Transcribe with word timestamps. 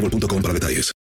boostmobile.com 0.00 0.42
para 0.42 0.54
detalles. 0.54 0.92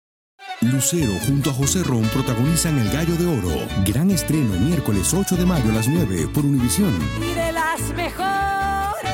Lucero 0.61 1.13
junto 1.25 1.51
a 1.51 1.53
José 1.53 1.85
Ron 1.85 2.03
protagonizan 2.09 2.79
El 2.79 2.91
Gallo 2.91 3.15
de 3.17 3.27
Oro. 3.27 3.67
Gran 3.87 4.11
estreno 4.11 4.59
miércoles 4.59 5.15
8 5.15 5.37
de 5.37 5.47
mayo 5.47 5.71
a 5.71 5.75
las 5.75 5.89
9 5.89 6.29
por 6.35 6.45
Univisión. 6.45 6.93
Y 7.23 7.35
de 7.35 7.53
las 7.53 7.95
mejores. 7.95 9.13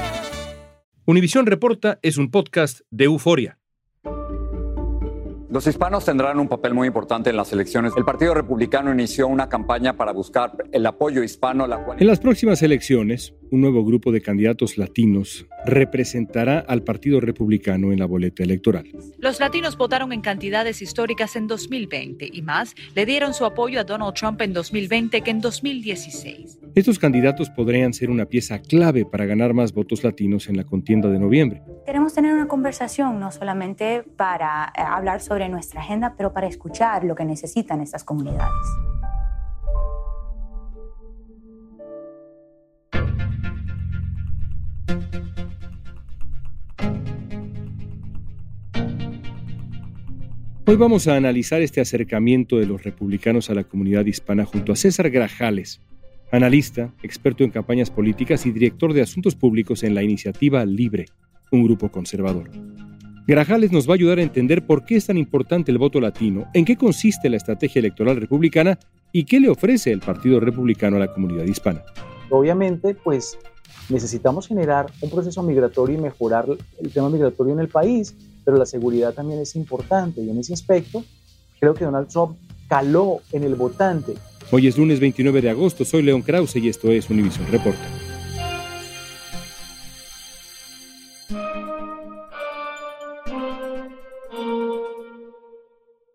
Univisión 1.05 1.45
Reporta 1.45 1.99
es 2.03 2.17
un 2.17 2.31
podcast 2.31 2.81
de 2.91 3.05
euforia. 3.05 3.59
Los 5.55 5.69
hispanos 5.69 6.05
tendrán 6.05 6.41
un 6.41 6.49
papel 6.49 6.75
muy 6.75 6.89
importante 6.89 7.31
en 7.31 7.37
las 7.37 7.53
elecciones. 7.53 7.93
El 7.97 8.05
Partido 8.05 8.35
Republicano 8.35 8.93
inició 8.93 9.29
una 9.29 9.49
campaña 9.49 9.97
para 9.97 10.11
buscar 10.11 10.51
el 10.73 10.85
apoyo 10.85 11.23
hispano. 11.23 11.69
La 11.69 11.85
cual... 11.85 11.99
En 12.01 12.09
las 12.09 12.19
próximas 12.19 12.61
elecciones, 12.63 13.35
un 13.53 13.61
nuevo 13.61 13.85
grupo 13.85 14.11
de 14.11 14.21
candidatos 14.21 14.77
latinos 14.79 15.47
representará 15.65 16.59
al 16.59 16.83
Partido 16.83 17.21
Republicano 17.21 17.93
en 17.93 18.01
la 18.01 18.07
boleta 18.07 18.43
electoral. 18.43 18.85
Los 19.19 19.39
latinos 19.39 19.77
votaron 19.77 20.13
en 20.13 20.23
cantidades 20.23 20.83
históricas 20.83 21.37
en 21.37 21.47
2020 21.47 22.29
y 22.33 22.43
más 22.43 22.75
le 22.97 23.07
dieron 23.07 23.33
su 23.33 23.45
apoyo 23.45 23.79
a 23.79 23.85
Donald 23.85 24.15
Trump 24.15 24.41
en 24.41 24.55
2020 24.55 25.21
que 25.21 25.31
en 25.31 25.41
2016. 25.41 26.59
Estos 26.75 26.99
candidatos 26.99 27.51
podrían 27.51 27.95
ser 27.95 28.11
una 28.11 28.27
pieza 28.27 28.59
clave 28.59 29.05
para 29.05 29.27
ganar 29.27 29.55
más 29.55 29.73
votos 29.73 30.03
latinos 30.03 30.49
en 30.49 30.57
la 30.57 30.65
contienda 30.65 31.09
de 31.09 31.21
noviembre. 31.21 31.63
Queremos 31.87 32.15
tener 32.15 32.35
una 32.35 32.49
conversación 32.49 33.21
no 33.21 33.31
solamente 33.31 34.03
para 34.17 34.73
eh, 34.77 34.81
hablar 34.81 35.21
sobre 35.21 35.49
nuestra 35.49 35.83
agenda, 35.83 36.15
pero 36.17 36.33
para 36.33 36.49
escuchar 36.49 37.05
lo 37.05 37.15
que 37.15 37.25
necesitan 37.25 37.81
estas 37.81 38.03
comunidades. 38.03 38.51
Hoy 50.67 50.75
vamos 50.75 51.07
a 51.07 51.15
analizar 51.15 51.63
este 51.63 51.81
acercamiento 51.81 52.57
de 52.57 52.67
los 52.67 52.83
republicanos 52.83 53.49
a 53.49 53.55
la 53.55 53.63
comunidad 53.63 54.07
hispana 54.07 54.45
junto 54.45 54.73
a 54.73 54.77
César 54.77 55.09
Grajales, 55.11 55.81
analista, 56.35 56.93
experto 57.03 57.45
en 57.45 57.51
campañas 57.51 57.91
políticas 57.91 58.47
y 58.47 58.53
director 58.53 58.93
de 58.93 59.03
asuntos 59.03 59.35
públicos 59.35 59.83
en 59.83 59.95
la 59.95 60.03
iniciativa 60.03 60.65
Libre, 60.65 61.07
un 61.51 61.65
grupo 61.65 61.91
conservador. 61.91 62.51
Grajales 63.27 63.73
nos 63.73 63.89
va 63.89 63.93
a 63.93 63.95
ayudar 63.95 64.19
a 64.19 64.23
entender 64.23 64.67
por 64.67 64.85
qué 64.85 64.97
es 64.97 65.07
tan 65.07 65.17
importante 65.17 65.73
el 65.73 65.79
voto 65.79 66.01
latino, 66.01 66.47
en 66.53 66.65
qué 66.65 66.77
consiste 66.77 67.31
la 67.31 67.37
estrategia 67.37 67.79
electoral 67.79 68.17
republicana 68.17 68.79
y 69.13 69.25
qué 69.25 69.41
le 69.41 69.49
ofrece 69.49 69.93
el 69.93 70.01
Partido 70.01 70.41
Republicano 70.41 70.97
a 70.97 71.01
la 71.01 71.13
comunidad 71.13 71.45
hispana. 71.45 71.83
Obviamente, 72.29 72.95
pues 72.95 73.39
necesitamos 73.89 74.47
generar 74.47 74.87
un 75.01 75.11
proceso 75.11 75.43
migratorio 75.43 75.99
y 75.99 76.03
mejorar 76.03 76.47
el 76.81 76.93
tema 76.93 77.09
migratorio 77.09 77.55
en 77.55 77.61
el 77.61 77.69
país 77.69 78.15
pero 78.45 78.59
la 78.59 78.67
seguridad 78.67 79.15
también 79.15 79.41
es 79.41 79.57
importante 79.57 80.21
y 80.21 80.31
en 80.31 80.39
ese 80.39 80.53
aspecto 80.53 81.03
creo 81.59 81.75
que 81.75 81.85
Donald 81.85 82.09
Trump 82.09 82.37
caló 82.69 83.21
en 83.33 83.45
el 83.45 83.55
votante. 83.55 84.15
Hoy 84.51 84.67
es 84.67 84.79
lunes 84.79 85.01
29 85.01 85.41
de 85.43 85.51
agosto, 85.51 85.85
soy 85.85 86.03
León 86.03 86.23
Krause 86.23 86.57
y 86.57 86.69
esto 86.69 86.91
es 86.93 87.09
Univision 87.11 87.47
Reporta. 87.51 87.89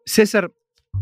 César, 0.06 0.52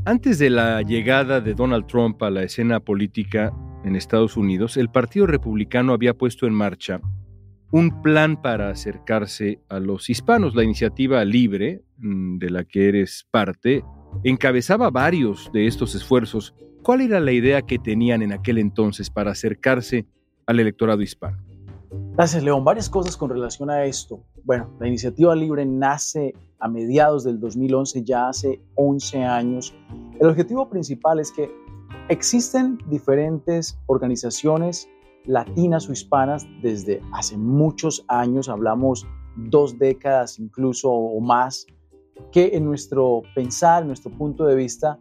antes 0.05 0.39
de 0.39 0.49
la 0.49 0.81
llegada 0.81 1.41
de 1.41 1.53
Donald 1.53 1.87
Trump 1.87 2.21
a 2.23 2.29
la 2.29 2.43
escena 2.43 2.79
política 2.79 3.53
en 3.83 3.95
Estados 3.95 4.37
Unidos, 4.37 4.77
el 4.77 4.89
Partido 4.89 5.27
Republicano 5.27 5.93
había 5.93 6.13
puesto 6.13 6.47
en 6.47 6.53
marcha 6.53 7.01
un 7.71 8.01
plan 8.01 8.41
para 8.41 8.69
acercarse 8.69 9.59
a 9.69 9.79
los 9.79 10.09
hispanos. 10.09 10.55
La 10.55 10.63
iniciativa 10.63 11.23
Libre, 11.25 11.83
mm, 11.97 12.37
de 12.37 12.49
la 12.49 12.63
que 12.63 12.87
eres 12.87 13.27
parte, 13.29 13.83
encabezaba 14.23 14.89
varios 14.89 15.51
de 15.53 15.67
estos 15.67 15.95
esfuerzos. 15.95 16.55
¿Cuál 16.83 17.01
era 17.01 17.19
la 17.19 17.31
idea 17.31 17.61
que 17.61 17.79
tenían 17.79 18.21
en 18.21 18.31
aquel 18.31 18.57
entonces 18.57 19.09
para 19.09 19.31
acercarse 19.31 20.05
al 20.45 20.59
electorado 20.59 21.01
hispano? 21.01 21.37
Gracias, 22.13 22.43
León. 22.43 22.63
Varias 22.63 22.89
cosas 22.89 23.15
con 23.15 23.29
relación 23.29 23.69
a 23.69 23.83
esto. 23.85 24.23
Bueno, 24.43 24.69
la 24.79 24.87
iniciativa 24.87 25.35
Libre 25.35 25.65
nace 25.65 26.33
a 26.59 26.67
mediados 26.67 27.23
del 27.23 27.39
2011, 27.39 28.03
ya 28.03 28.29
hace 28.29 28.61
11 28.75 29.23
años. 29.23 29.75
El 30.19 30.27
objetivo 30.27 30.69
principal 30.69 31.19
es 31.19 31.31
que 31.31 31.51
existen 32.09 32.79
diferentes 32.89 33.77
organizaciones 33.87 34.89
latinas 35.25 35.89
o 35.89 35.91
hispanas 35.91 36.47
desde 36.61 37.01
hace 37.13 37.37
muchos 37.37 38.03
años, 38.07 38.49
hablamos 38.49 39.05
dos 39.35 39.77
décadas 39.77 40.39
incluso 40.39 40.89
o 40.89 41.19
más, 41.19 41.67
que 42.31 42.51
en 42.53 42.65
nuestro 42.65 43.21
pensar, 43.35 43.83
en 43.83 43.89
nuestro 43.89 44.11
punto 44.11 44.45
de 44.45 44.55
vista, 44.55 44.99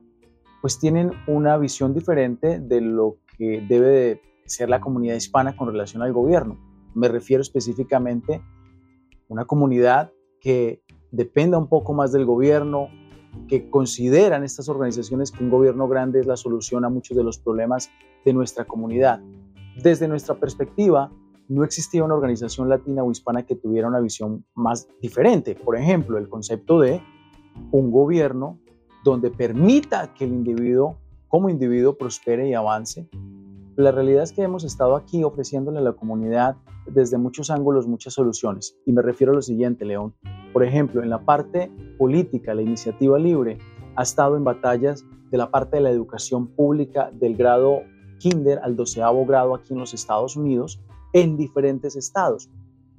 pues 0.66 0.80
tienen 0.80 1.12
una 1.28 1.56
visión 1.58 1.94
diferente 1.94 2.58
de 2.58 2.80
lo 2.80 3.18
que 3.38 3.64
debe 3.68 3.86
de 3.86 4.20
ser 4.46 4.68
la 4.68 4.80
comunidad 4.80 5.14
hispana 5.14 5.56
con 5.56 5.68
relación 5.68 6.02
al 6.02 6.12
gobierno. 6.12 6.58
Me 6.92 7.06
refiero 7.06 7.40
específicamente 7.40 8.34
a 8.34 8.42
una 9.28 9.44
comunidad 9.44 10.10
que 10.40 10.82
dependa 11.12 11.56
un 11.56 11.68
poco 11.68 11.94
más 11.94 12.10
del 12.10 12.24
gobierno, 12.24 12.88
que 13.46 13.70
consideran 13.70 14.42
estas 14.42 14.68
organizaciones 14.68 15.30
que 15.30 15.44
un 15.44 15.50
gobierno 15.50 15.86
grande 15.86 16.18
es 16.18 16.26
la 16.26 16.36
solución 16.36 16.84
a 16.84 16.88
muchos 16.88 17.16
de 17.16 17.22
los 17.22 17.38
problemas 17.38 17.88
de 18.24 18.32
nuestra 18.32 18.64
comunidad. 18.64 19.20
Desde 19.80 20.08
nuestra 20.08 20.34
perspectiva, 20.34 21.12
no 21.46 21.62
existía 21.62 22.02
una 22.02 22.16
organización 22.16 22.68
latina 22.68 23.04
o 23.04 23.12
hispana 23.12 23.46
que 23.46 23.54
tuviera 23.54 23.86
una 23.86 24.00
visión 24.00 24.44
más 24.56 24.88
diferente. 25.00 25.54
Por 25.54 25.76
ejemplo, 25.76 26.18
el 26.18 26.28
concepto 26.28 26.80
de 26.80 27.00
un 27.70 27.92
gobierno 27.92 28.58
donde 29.10 29.30
permita 29.30 30.12
que 30.14 30.24
el 30.24 30.32
individuo, 30.32 30.98
como 31.28 31.48
individuo, 31.48 31.96
prospere 31.96 32.48
y 32.48 32.54
avance. 32.54 33.08
La 33.76 33.92
realidad 33.92 34.22
es 34.22 34.32
que 34.32 34.42
hemos 34.42 34.64
estado 34.64 34.96
aquí 34.96 35.22
ofreciéndole 35.22 35.78
a 35.78 35.82
la 35.82 35.92
comunidad 35.92 36.56
desde 36.86 37.18
muchos 37.18 37.50
ángulos 37.50 37.86
muchas 37.86 38.14
soluciones. 38.14 38.76
Y 38.84 38.92
me 38.92 39.02
refiero 39.02 39.32
a 39.32 39.36
lo 39.36 39.42
siguiente, 39.42 39.84
León. 39.84 40.14
Por 40.52 40.64
ejemplo, 40.64 41.02
en 41.02 41.10
la 41.10 41.24
parte 41.24 41.70
política, 41.98 42.54
la 42.54 42.62
iniciativa 42.62 43.18
libre 43.18 43.58
ha 43.96 44.02
estado 44.02 44.36
en 44.36 44.44
batallas 44.44 45.04
de 45.30 45.38
la 45.38 45.50
parte 45.50 45.76
de 45.76 45.82
la 45.82 45.90
educación 45.90 46.48
pública 46.48 47.10
del 47.12 47.36
grado 47.36 47.82
kinder 48.18 48.60
al 48.62 48.76
doceavo 48.76 49.26
grado 49.26 49.54
aquí 49.54 49.72
en 49.72 49.78
los 49.78 49.94
Estados 49.94 50.36
Unidos, 50.36 50.80
en 51.12 51.36
diferentes 51.36 51.96
estados. 51.96 52.50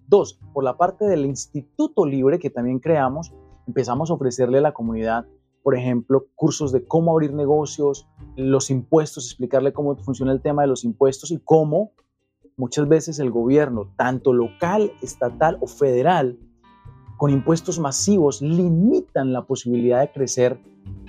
Dos, 0.07 0.39
por 0.53 0.63
la 0.63 0.77
parte 0.77 1.05
del 1.05 1.25
Instituto 1.25 2.05
Libre 2.05 2.39
que 2.39 2.49
también 2.49 2.79
creamos, 2.79 3.33
empezamos 3.67 4.09
a 4.09 4.13
ofrecerle 4.13 4.59
a 4.59 4.61
la 4.61 4.73
comunidad, 4.73 5.25
por 5.67 5.75
ejemplo, 5.75 6.27
cursos 6.33 6.71
de 6.71 6.85
cómo 6.85 7.11
abrir 7.11 7.33
negocios, 7.33 8.07
los 8.37 8.69
impuestos, 8.69 9.25
explicarle 9.25 9.73
cómo 9.73 9.97
funciona 9.97 10.31
el 10.31 10.39
tema 10.39 10.61
de 10.61 10.69
los 10.69 10.85
impuestos 10.85 11.29
y 11.29 11.41
cómo 11.43 11.91
muchas 12.55 12.87
veces 12.87 13.19
el 13.19 13.31
gobierno, 13.31 13.91
tanto 13.97 14.31
local, 14.31 14.93
estatal 15.01 15.57
o 15.59 15.67
federal, 15.67 16.39
con 17.17 17.31
impuestos 17.31 17.79
masivos, 17.79 18.41
limitan 18.41 19.33
la 19.33 19.45
posibilidad 19.45 19.99
de 19.99 20.09
crecer. 20.09 20.57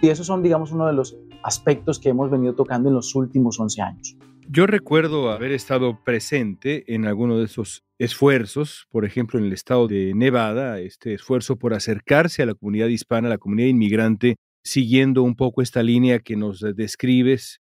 Y 0.02 0.08
esos 0.08 0.26
son, 0.26 0.42
digamos, 0.42 0.72
uno 0.72 0.88
de 0.88 0.92
los 0.92 1.16
aspectos 1.44 2.00
que 2.00 2.08
hemos 2.08 2.28
venido 2.28 2.56
tocando 2.56 2.88
en 2.88 2.96
los 2.96 3.14
últimos 3.14 3.60
11 3.60 3.80
años. 3.80 4.16
Yo 4.48 4.66
recuerdo 4.66 5.30
haber 5.30 5.52
estado 5.52 6.02
presente 6.02 6.92
en 6.92 7.06
alguno 7.06 7.38
de 7.38 7.44
esos 7.44 7.84
esfuerzos, 7.98 8.88
por 8.90 9.04
ejemplo, 9.04 9.38
en 9.38 9.44
el 9.44 9.52
estado 9.52 9.86
de 9.86 10.14
Nevada, 10.16 10.80
este 10.80 11.14
esfuerzo 11.14 11.54
por 11.56 11.74
acercarse 11.74 12.42
a 12.42 12.46
la 12.46 12.54
comunidad 12.54 12.88
hispana, 12.88 13.28
a 13.28 13.30
la 13.30 13.38
comunidad 13.38 13.68
inmigrante, 13.68 14.34
siguiendo 14.64 15.22
un 15.22 15.36
poco 15.36 15.62
esta 15.62 15.82
línea 15.82 16.18
que 16.20 16.36
nos 16.36 16.60
describes. 16.60 17.60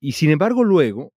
Y 0.00 0.12
sin 0.12 0.30
embargo, 0.30 0.64
luego, 0.64 1.12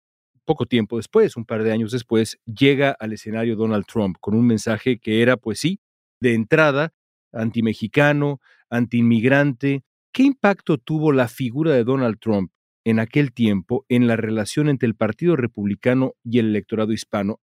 poco 0.45 0.65
tiempo 0.65 0.97
después, 0.97 1.37
un 1.37 1.45
par 1.45 1.63
de 1.63 1.71
años 1.71 1.91
después, 1.91 2.39
llega 2.45 2.95
al 2.99 3.13
escenario 3.13 3.55
Donald 3.55 3.85
Trump 3.85 4.17
con 4.19 4.35
un 4.35 4.45
mensaje 4.45 4.99
que 4.99 5.21
era, 5.21 5.37
pues 5.37 5.59
sí, 5.59 5.79
de 6.19 6.33
entrada, 6.33 6.93
antimexicano, 7.31 8.39
antiinmigrante, 8.69 9.83
¿Qué 10.13 10.23
impacto 10.23 10.77
tuvo 10.77 11.13
la 11.13 11.29
figura 11.29 11.71
de 11.71 11.85
Donald 11.85 12.19
Trump 12.19 12.51
en 12.83 12.99
aquel 12.99 13.31
tiempo 13.31 13.85
en 13.87 14.07
la 14.07 14.17
relación 14.17 14.67
entre 14.67 14.87
el 14.87 14.95
Partido 14.95 15.37
Republicano 15.37 16.15
y 16.21 16.39
el 16.39 16.47
electorado 16.47 16.91
hispano? 16.91 17.39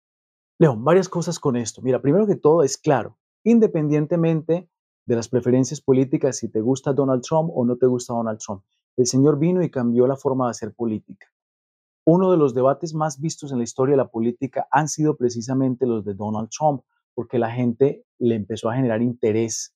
León, 0.59 0.83
varias 0.83 1.09
cosas 1.09 1.39
con 1.39 1.55
esto. 1.55 1.81
Mira, 1.81 1.99
primero 1.99 2.27
que 2.27 2.35
todo 2.35 2.61
es 2.61 2.77
claro, 2.77 3.17
independientemente 3.43 4.69
de 5.09 5.15
las 5.15 5.27
preferencias 5.27 5.81
políticas, 5.81 6.37
si 6.37 6.49
te 6.49 6.61
gusta 6.61 6.93
Donald 6.93 7.23
Trump 7.23 7.49
o 7.51 7.65
no 7.65 7.77
te 7.77 7.87
gusta 7.87 8.13
Donald 8.13 8.37
Trump, 8.37 8.61
el 8.95 9.07
señor 9.07 9.39
vino 9.39 9.63
y 9.63 9.71
cambió 9.71 10.05
la 10.05 10.15
forma 10.15 10.45
de 10.45 10.51
hacer 10.51 10.75
política. 10.75 11.25
Uno 12.05 12.29
de 12.29 12.37
los 12.37 12.53
debates 12.53 12.93
más 12.93 13.19
vistos 13.19 13.51
en 13.51 13.57
la 13.57 13.63
historia 13.63 13.93
de 13.93 14.03
la 14.03 14.11
política 14.11 14.67
han 14.69 14.87
sido 14.87 15.17
precisamente 15.17 15.87
los 15.87 16.05
de 16.05 16.13
Donald 16.13 16.49
Trump, 16.55 16.83
porque 17.15 17.39
la 17.39 17.49
gente 17.49 18.05
le 18.19 18.35
empezó 18.35 18.69
a 18.69 18.75
generar 18.75 19.01
interés 19.01 19.73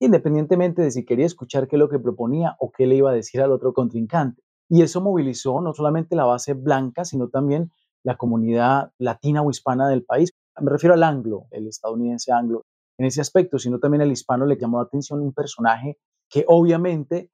independientemente 0.00 0.82
de 0.82 0.90
si 0.90 1.06
quería 1.06 1.24
escuchar 1.24 1.66
qué 1.66 1.76
es 1.76 1.80
lo 1.80 1.88
que 1.88 1.98
proponía 1.98 2.54
o 2.60 2.70
qué 2.70 2.86
le 2.86 2.96
iba 2.96 3.10
a 3.10 3.14
decir 3.14 3.40
al 3.40 3.52
otro 3.52 3.72
contrincante. 3.72 4.42
Y 4.68 4.82
eso 4.82 5.00
movilizó 5.00 5.62
no 5.62 5.72
solamente 5.72 6.14
la 6.14 6.26
base 6.26 6.52
blanca, 6.52 7.06
sino 7.06 7.30
también 7.30 7.72
la 8.04 8.18
comunidad 8.18 8.92
latina 8.98 9.40
o 9.40 9.48
hispana 9.48 9.88
del 9.88 10.04
país. 10.04 10.30
Me 10.60 10.70
refiero 10.70 10.92
al 10.92 11.02
anglo, 11.02 11.46
el 11.52 11.66
estadounidense 11.66 12.32
anglo, 12.32 12.66
en 12.98 13.06
ese 13.06 13.20
aspecto, 13.20 13.58
sino 13.58 13.78
también 13.78 14.02
al 14.02 14.12
hispano 14.12 14.44
le 14.44 14.58
llamó 14.58 14.78
la 14.78 14.84
atención 14.84 15.20
un 15.20 15.32
personaje 15.32 15.98
que 16.28 16.44
obviamente 16.48 17.30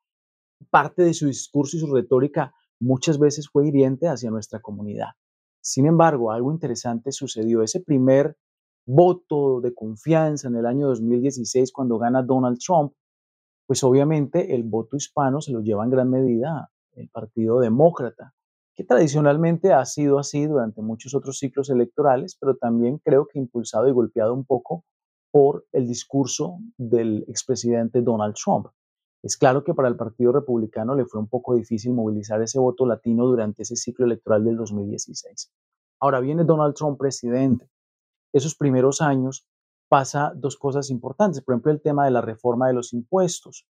parte 0.70 1.02
de 1.02 1.14
su 1.14 1.26
discurso 1.26 1.76
y 1.76 1.80
su 1.80 1.92
retórica 1.92 2.54
muchas 2.80 3.18
veces 3.18 3.48
fue 3.48 3.68
hiriente 3.68 4.08
hacia 4.08 4.30
nuestra 4.30 4.60
comunidad. 4.60 5.08
Sin 5.60 5.86
embargo, 5.86 6.30
algo 6.30 6.52
interesante 6.52 7.10
sucedió. 7.12 7.62
Ese 7.62 7.80
primer 7.80 8.36
voto 8.86 9.62
de 9.62 9.72
confianza 9.74 10.48
en 10.48 10.56
el 10.56 10.66
año 10.66 10.88
2016 10.88 11.72
cuando 11.72 11.98
gana 11.98 12.22
Donald 12.22 12.58
Trump, 12.58 12.92
pues 13.66 13.82
obviamente 13.82 14.54
el 14.54 14.62
voto 14.64 14.96
hispano 14.96 15.40
se 15.40 15.52
lo 15.52 15.60
lleva 15.60 15.84
en 15.84 15.90
gran 15.90 16.10
medida 16.10 16.70
el 16.92 17.08
Partido 17.08 17.60
Demócrata, 17.60 18.34
que 18.74 18.84
tradicionalmente 18.84 19.72
ha 19.72 19.84
sido 19.86 20.18
así 20.18 20.44
durante 20.44 20.82
muchos 20.82 21.14
otros 21.14 21.38
ciclos 21.38 21.70
electorales, 21.70 22.36
pero 22.38 22.56
también 22.56 22.98
creo 22.98 23.26
que 23.26 23.38
impulsado 23.38 23.88
y 23.88 23.92
golpeado 23.92 24.34
un 24.34 24.44
poco 24.44 24.84
por 25.34 25.66
el 25.72 25.88
discurso 25.88 26.58
del 26.78 27.24
expresidente 27.26 28.02
Donald 28.02 28.36
Trump. 28.36 28.68
Es 29.20 29.36
claro 29.36 29.64
que 29.64 29.74
para 29.74 29.88
el 29.88 29.96
Partido 29.96 30.30
Republicano 30.30 30.94
le 30.94 31.06
fue 31.06 31.20
un 31.20 31.26
poco 31.26 31.56
difícil 31.56 31.92
movilizar 31.92 32.40
ese 32.40 32.60
voto 32.60 32.86
latino 32.86 33.26
durante 33.26 33.62
ese 33.62 33.74
ciclo 33.74 34.06
electoral 34.06 34.44
del 34.44 34.56
2016. 34.56 35.50
Ahora 35.98 36.20
viene 36.20 36.44
Donald 36.44 36.74
Trump 36.74 36.98
presidente 36.98 37.68
esos 38.34 38.56
primeros 38.56 39.00
años 39.00 39.46
pasa 39.88 40.32
dos 40.34 40.56
cosas 40.56 40.90
importantes. 40.90 41.40
Por 41.40 41.54
ejemplo, 41.54 41.70
el 41.70 41.80
tema 41.80 42.04
de 42.04 42.10
la 42.10 42.20
reforma 42.20 42.66
de 42.66 42.74
los 42.74 42.92
impuestos. 42.92 43.64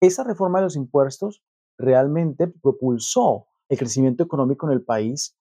Esa 0.00 0.22
reforma 0.22 0.60
de 0.60 0.66
los 0.66 0.76
impuestos 0.76 1.42
realmente 1.76 2.46
propulsó 2.46 3.48
el 3.68 3.76
crecimiento 3.76 4.22
económico 4.22 4.66
en 4.66 4.72
el 4.72 4.84
país. 4.84 5.36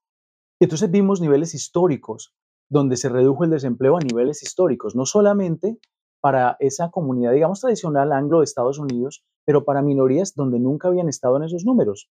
Entonces 0.60 0.90
vimos 0.90 1.22
niveles 1.22 1.54
históricos 1.54 2.36
donde 2.70 2.98
se 2.98 3.10
redujo 3.10 3.44
el 3.44 3.50
desempleo 3.50 3.98
a 3.98 4.00
niveles 4.00 4.44
históricos, 4.44 4.96
no 4.96 5.06
solamente 5.06 5.78
para 6.22 6.56
esa 6.60 6.90
comunidad, 6.90 7.34
digamos, 7.34 7.60
tradicional 7.60 8.14
anglo 8.14 8.40
de 8.40 8.46
Estados 8.46 8.80
Unidos, 8.80 9.26
pero 9.46 9.66
para 9.66 9.82
minorías 9.82 10.34
donde 10.36 10.60
nunca 10.60 10.88
habían 10.88 11.10
estado 11.10 11.38
en 11.38 11.44
esos 11.44 11.66
números. 11.66 12.10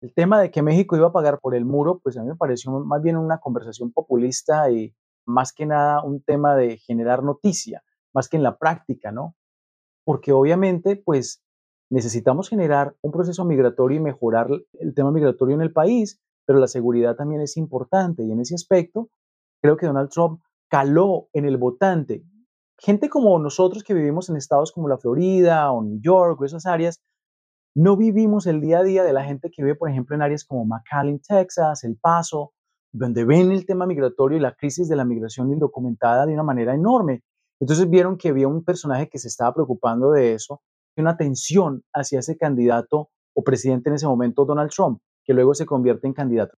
El 0.00 0.12
tema 0.12 0.40
de 0.40 0.50
que 0.50 0.62
México 0.62 0.96
iba 0.96 1.08
a 1.08 1.12
pagar 1.12 1.40
por 1.40 1.54
el 1.54 1.64
muro, 1.64 2.00
pues 2.02 2.16
a 2.16 2.22
mí 2.22 2.28
me 2.28 2.36
pareció 2.36 2.72
más 2.72 3.02
bien 3.02 3.16
una 3.16 3.38
conversación 3.38 3.92
populista 3.92 4.70
y 4.70 4.94
más 5.26 5.52
que 5.52 5.66
nada 5.66 6.02
un 6.02 6.22
tema 6.22 6.56
de 6.56 6.78
generar 6.78 7.22
noticia, 7.22 7.82
más 8.14 8.28
que 8.28 8.36
en 8.36 8.42
la 8.42 8.58
práctica, 8.58 9.12
¿no? 9.12 9.34
Porque 10.04 10.32
obviamente, 10.32 10.96
pues 10.96 11.42
necesitamos 11.90 12.48
generar 12.48 12.96
un 13.02 13.12
proceso 13.12 13.44
migratorio 13.44 13.98
y 13.98 14.02
mejorar 14.02 14.48
el 14.80 14.94
tema 14.94 15.10
migratorio 15.10 15.54
en 15.54 15.62
el 15.62 15.72
país, 15.72 16.20
pero 16.46 16.58
la 16.58 16.66
seguridad 16.66 17.16
también 17.16 17.40
es 17.40 17.56
importante 17.56 18.24
y 18.24 18.32
en 18.32 18.40
ese 18.40 18.54
aspecto 18.54 19.10
creo 19.62 19.76
que 19.76 19.86
Donald 19.86 20.10
Trump 20.10 20.40
caló 20.68 21.28
en 21.32 21.44
el 21.44 21.56
votante. 21.56 22.24
Gente 22.78 23.08
como 23.08 23.38
nosotros 23.38 23.82
que 23.82 23.94
vivimos 23.94 24.28
en 24.28 24.36
estados 24.36 24.72
como 24.72 24.88
la 24.88 24.98
Florida 24.98 25.72
o 25.72 25.82
New 25.82 26.00
York 26.00 26.40
o 26.40 26.44
esas 26.44 26.66
áreas, 26.66 27.00
no 27.74 27.96
vivimos 27.96 28.46
el 28.46 28.60
día 28.60 28.78
a 28.80 28.82
día 28.82 29.02
de 29.04 29.12
la 29.12 29.24
gente 29.24 29.50
que 29.50 29.62
vive, 29.62 29.76
por 29.76 29.90
ejemplo, 29.90 30.16
en 30.16 30.22
áreas 30.22 30.44
como 30.44 30.64
McAllen, 30.64 31.20
Texas, 31.20 31.84
El 31.84 31.96
Paso, 31.96 32.52
donde 32.92 33.24
ven 33.24 33.52
el 33.52 33.66
tema 33.66 33.86
migratorio 33.86 34.38
y 34.38 34.40
la 34.40 34.54
crisis 34.54 34.88
de 34.88 34.96
la 34.96 35.04
migración 35.04 35.52
indocumentada 35.52 36.26
de 36.26 36.34
una 36.34 36.42
manera 36.42 36.74
enorme. 36.74 37.22
Entonces 37.60 37.88
vieron 37.88 38.16
que 38.16 38.28
había 38.28 38.48
un 38.48 38.64
personaje 38.64 39.08
que 39.08 39.18
se 39.18 39.28
estaba 39.28 39.54
preocupando 39.54 40.10
de 40.10 40.34
eso, 40.34 40.62
y 40.96 41.00
una 41.00 41.16
tensión 41.16 41.82
hacia 41.94 42.20
ese 42.20 42.36
candidato 42.36 43.10
o 43.34 43.44
presidente 43.44 43.90
en 43.90 43.96
ese 43.96 44.06
momento, 44.06 44.44
Donald 44.44 44.70
Trump, 44.70 45.00
que 45.24 45.34
luego 45.34 45.54
se 45.54 45.66
convierte 45.66 46.06
en 46.06 46.14
candidato. 46.14 46.56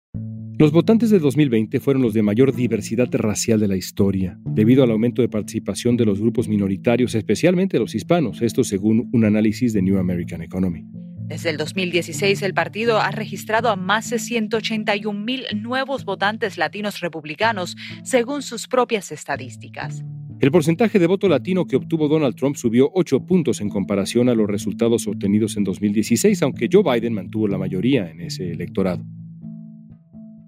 Los 0.60 0.74
votantes 0.74 1.10
de 1.10 1.20
2020 1.20 1.80
fueron 1.80 2.02
los 2.02 2.14
de 2.14 2.22
mayor 2.22 2.54
diversidad 2.54 3.08
racial 3.14 3.62
de 3.62 3.70
la 3.70 3.78
historia, 3.78 4.38
debido 4.44 4.84
al 4.84 4.92
aumento 4.92 5.22
de 5.22 5.30
participación 5.30 5.96
de 5.96 6.04
los 6.04 6.20
grupos 6.20 6.50
minoritarios, 6.50 7.16
especialmente 7.16 7.80
los 7.80 7.96
hispanos, 7.96 8.42
esto 8.42 8.66
según 8.66 9.08
un 9.14 9.24
análisis 9.24 9.72
de 9.72 9.82
New 9.82 9.98
American 9.98 10.42
Economy. 10.42 10.84
Desde 11.28 11.52
el 11.52 11.56
2016, 11.56 12.42
el 12.42 12.54
partido 12.54 13.00
ha 13.00 13.10
registrado 13.12 13.70
a 13.70 13.78
más 13.78 14.10
de 14.10 14.20
181 14.20 15.18
mil 15.18 15.46
nuevos 15.56 16.04
votantes 16.04 16.58
latinos 16.58 17.00
republicanos, 17.00 17.78
según 18.04 18.42
sus 18.42 18.68
propias 18.68 19.14
estadísticas. 19.14 20.04
El 20.42 20.52
porcentaje 20.52 21.00
de 21.00 21.08
voto 21.08 21.30
latino 21.30 21.68
que 21.68 21.78
obtuvo 21.78 22.10
Donald 22.10 22.36
Trump 22.36 22.58
subió 22.58 22.92
8 22.94 23.26
puntos 23.26 23.62
en 23.62 23.70
comparación 23.70 24.28
a 24.28 24.36
los 24.36 24.50
resultados 24.50 25.08
obtenidos 25.08 25.56
en 25.56 25.64
2016, 25.64 26.44
aunque 26.44 26.68
Joe 26.70 26.84
Biden 26.84 27.14
mantuvo 27.14 27.48
la 27.48 27.58
mayoría 27.58 28.12
en 28.12 28.20
ese 28.20 28.52
electorado. 28.52 29.06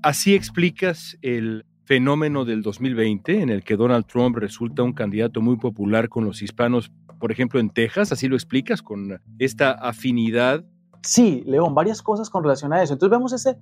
Así 0.04 0.36
explicas 0.36 1.18
el 1.22 1.66
fenómeno 1.86 2.46
del 2.46 2.62
2020 2.62 3.42
en 3.42 3.50
el 3.50 3.64
que 3.64 3.76
Donald 3.76 4.06
Trump 4.06 4.38
resulta 4.38 4.84
un 4.84 4.94
candidato 4.94 5.42
muy 5.42 5.58
popular 5.58 6.10
con 6.10 6.26
los 6.26 6.42
hispanos, 6.42 6.92
por 7.20 7.32
ejemplo, 7.32 7.60
en 7.60 7.70
Texas, 7.70 8.12
así 8.12 8.28
lo 8.28 8.36
explicas, 8.36 8.82
con 8.82 9.22
esta 9.38 9.72
afinidad 9.72 10.64
Sí, 11.04 11.44
León, 11.48 11.74
varias 11.74 12.02
cosas 12.02 12.30
con 12.30 12.44
relación 12.44 12.74
a 12.74 12.84
eso. 12.84 12.94
Entonces 12.94 13.18
vemos 13.18 13.34
ese, 13.34 13.58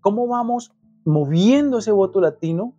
cómo 0.00 0.26
vamos 0.26 0.72
moviendo 1.04 1.78
ese 1.78 1.92
voto 1.92 2.20
latino 2.20 2.74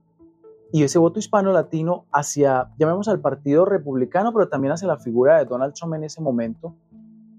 y 0.71 0.83
ese 0.83 1.00
voto 1.00 1.19
hispano-latino 1.19 2.05
hacia, 2.11 2.69
llamemos 2.77 3.07
al 3.07 3.21
Partido 3.21 3.63
Republicano, 3.63 4.33
pero 4.33 4.50
también 4.50 4.73
hacia 4.73 4.88
la 4.88 4.97
figura 4.97 5.38
de 5.38 5.45
Donald 5.45 5.73
Trump 5.73 5.94
en 5.94 6.03
ese 6.03 6.21
momento, 6.21 6.75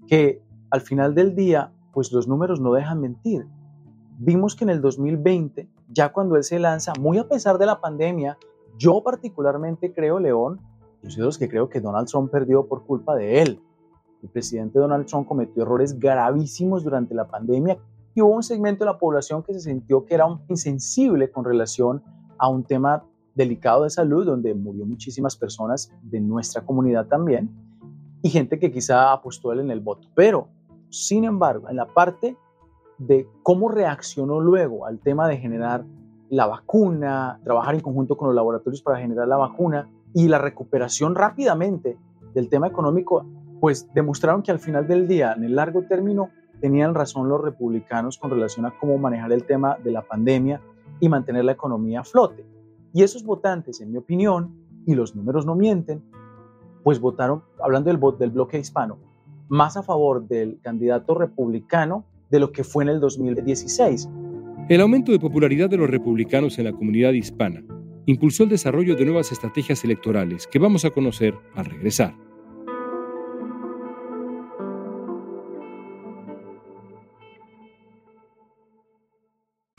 que 0.07 0.41
al 0.71 0.81
final 0.81 1.13
del 1.13 1.35
día, 1.35 1.71
pues 1.93 2.11
los 2.11 2.27
números 2.27 2.59
no 2.59 2.73
dejan 2.73 2.99
mentir. 3.01 3.45
Vimos 4.17 4.55
que 4.55 4.63
en 4.63 4.69
el 4.69 4.81
2020, 4.81 5.67
ya 5.89 6.11
cuando 6.11 6.35
él 6.35 6.43
se 6.43 6.59
lanza, 6.59 6.93
muy 6.99 7.17
a 7.17 7.27
pesar 7.27 7.57
de 7.57 7.65
la 7.65 7.81
pandemia, 7.81 8.37
yo 8.77 9.01
particularmente 9.03 9.93
creo, 9.93 10.19
León, 10.19 10.59
yo 11.03 11.09
soy 11.09 11.21
de 11.21 11.25
los 11.25 11.37
que 11.37 11.49
creo 11.49 11.69
que 11.69 11.81
Donald 11.81 12.07
Trump 12.07 12.31
perdió 12.31 12.65
por 12.67 12.85
culpa 12.85 13.15
de 13.15 13.41
él 13.41 13.61
el 14.25 14.31
presidente 14.31 14.79
Donald 14.79 15.05
Trump 15.05 15.27
cometió 15.27 15.61
errores 15.61 15.99
gravísimos 15.99 16.83
durante 16.83 17.13
la 17.13 17.27
pandemia 17.27 17.77
y 18.15 18.21
hubo 18.21 18.31
un 18.31 18.43
segmento 18.43 18.83
de 18.83 18.91
la 18.91 18.97
población 18.97 19.43
que 19.43 19.53
se 19.53 19.59
sintió 19.59 20.03
que 20.05 20.15
era 20.15 20.25
insensible 20.49 21.29
con 21.29 21.45
relación 21.45 22.01
a 22.37 22.49
un 22.49 22.63
tema 22.63 23.03
delicado 23.35 23.83
de 23.83 23.91
salud 23.91 24.25
donde 24.25 24.53
murió 24.55 24.85
muchísimas 24.85 25.35
personas 25.35 25.91
de 26.01 26.19
nuestra 26.21 26.65
comunidad 26.65 27.05
también 27.05 27.51
y 28.23 28.29
gente 28.29 28.57
que 28.57 28.71
quizá 28.71 29.11
apostó 29.11 29.51
él 29.51 29.59
en 29.59 29.69
el 29.69 29.79
voto. 29.79 30.07
Pero, 30.15 30.47
sin 30.89 31.25
embargo, 31.25 31.69
en 31.69 31.75
la 31.75 31.85
parte 31.85 32.35
de 32.97 33.27
cómo 33.43 33.69
reaccionó 33.69 34.39
luego 34.39 34.85
al 34.85 34.99
tema 34.99 35.27
de 35.27 35.37
generar 35.37 35.85
la 36.29 36.47
vacuna, 36.47 37.39
trabajar 37.43 37.75
en 37.75 37.81
conjunto 37.81 38.17
con 38.17 38.27
los 38.27 38.35
laboratorios 38.35 38.81
para 38.81 38.99
generar 38.99 39.27
la 39.27 39.37
vacuna 39.37 39.89
y 40.13 40.27
la 40.27 40.37
recuperación 40.37 41.15
rápidamente 41.15 41.97
del 42.33 42.49
tema 42.49 42.67
económico, 42.67 43.25
pues 43.59 43.87
demostraron 43.93 44.41
que 44.41 44.51
al 44.51 44.59
final 44.59 44.87
del 44.87 45.07
día, 45.07 45.33
en 45.33 45.43
el 45.43 45.55
largo 45.55 45.83
término, 45.83 46.29
tenían 46.61 46.95
razón 46.95 47.29
los 47.29 47.41
republicanos 47.41 48.17
con 48.17 48.31
relación 48.31 48.65
a 48.65 48.77
cómo 48.79 48.97
manejar 48.97 49.31
el 49.31 49.45
tema 49.45 49.77
de 49.83 49.91
la 49.91 50.01
pandemia 50.01 50.61
y 50.99 51.09
mantener 51.09 51.45
la 51.45 51.51
economía 51.51 52.01
a 52.01 52.03
flote. 52.03 52.45
Y 52.93 53.03
esos 53.03 53.23
votantes, 53.23 53.81
en 53.81 53.91
mi 53.91 53.97
opinión, 53.97 54.55
y 54.85 54.95
los 54.95 55.15
números 55.15 55.45
no 55.45 55.55
mienten, 55.55 56.03
pues 56.83 56.99
votaron, 56.99 57.43
hablando 57.61 57.91
del, 57.91 57.99
del 58.17 58.31
bloque 58.31 58.59
hispano, 58.59 58.97
más 59.49 59.75
a 59.77 59.83
favor 59.83 60.27
del 60.27 60.59
candidato 60.61 61.15
republicano 61.15 62.05
de 62.29 62.39
lo 62.39 62.51
que 62.51 62.63
fue 62.63 62.83
en 62.83 62.89
el 62.89 62.99
2016. 62.99 64.09
El 64.67 64.81
aumento 64.81 65.11
de 65.11 65.19
popularidad 65.19 65.69
de 65.69 65.77
los 65.77 65.89
republicanos 65.89 66.57
en 66.57 66.65
la 66.65 66.73
comunidad 66.73 67.13
hispana 67.13 67.63
impulsó 68.07 68.43
el 68.43 68.49
desarrollo 68.49 68.95
de 68.95 69.05
nuevas 69.05 69.31
estrategias 69.31 69.83
electorales 69.83 70.47
que 70.47 70.59
vamos 70.59 70.85
a 70.85 70.89
conocer 70.89 71.35
al 71.55 71.65
regresar. 71.65 72.15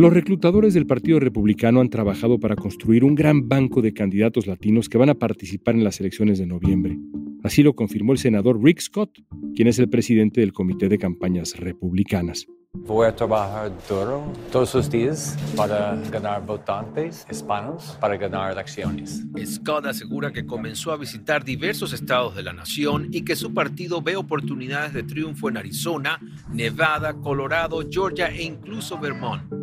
Los 0.00 0.14
reclutadores 0.14 0.72
del 0.72 0.86
Partido 0.86 1.20
Republicano 1.20 1.82
han 1.82 1.90
trabajado 1.90 2.40
para 2.40 2.56
construir 2.56 3.04
un 3.04 3.14
gran 3.14 3.50
banco 3.50 3.82
de 3.82 3.92
candidatos 3.92 4.46
latinos 4.46 4.88
que 4.88 4.96
van 4.96 5.10
a 5.10 5.14
participar 5.14 5.74
en 5.74 5.84
las 5.84 6.00
elecciones 6.00 6.38
de 6.38 6.46
noviembre. 6.46 6.98
Así 7.42 7.62
lo 7.62 7.74
confirmó 7.74 8.12
el 8.12 8.18
senador 8.18 8.64
Rick 8.64 8.80
Scott, 8.80 9.10
quien 9.54 9.68
es 9.68 9.78
el 9.78 9.90
presidente 9.90 10.40
del 10.40 10.54
Comité 10.54 10.88
de 10.88 10.96
Campañas 10.96 11.54
Republicanas. 11.58 12.46
Voy 12.72 13.08
a 13.08 13.14
trabajar 13.14 13.72
duro 13.90 14.24
todos 14.50 14.74
los 14.74 14.90
días 14.90 15.36
para 15.54 16.00
ganar 16.10 16.46
votantes 16.46 17.26
hispanos, 17.30 17.98
para 18.00 18.16
ganar 18.16 18.52
elecciones. 18.52 19.26
Scott 19.44 19.84
asegura 19.84 20.32
que 20.32 20.46
comenzó 20.46 20.92
a 20.92 20.96
visitar 20.96 21.44
diversos 21.44 21.92
estados 21.92 22.34
de 22.34 22.42
la 22.42 22.54
nación 22.54 23.08
y 23.12 23.20
que 23.20 23.36
su 23.36 23.52
partido 23.52 24.00
ve 24.00 24.16
oportunidades 24.16 24.94
de 24.94 25.02
triunfo 25.02 25.50
en 25.50 25.58
Arizona, 25.58 26.18
Nevada, 26.50 27.12
Colorado, 27.20 27.82
Georgia 27.90 28.28
e 28.28 28.44
incluso 28.44 28.98
Vermont. 28.98 29.60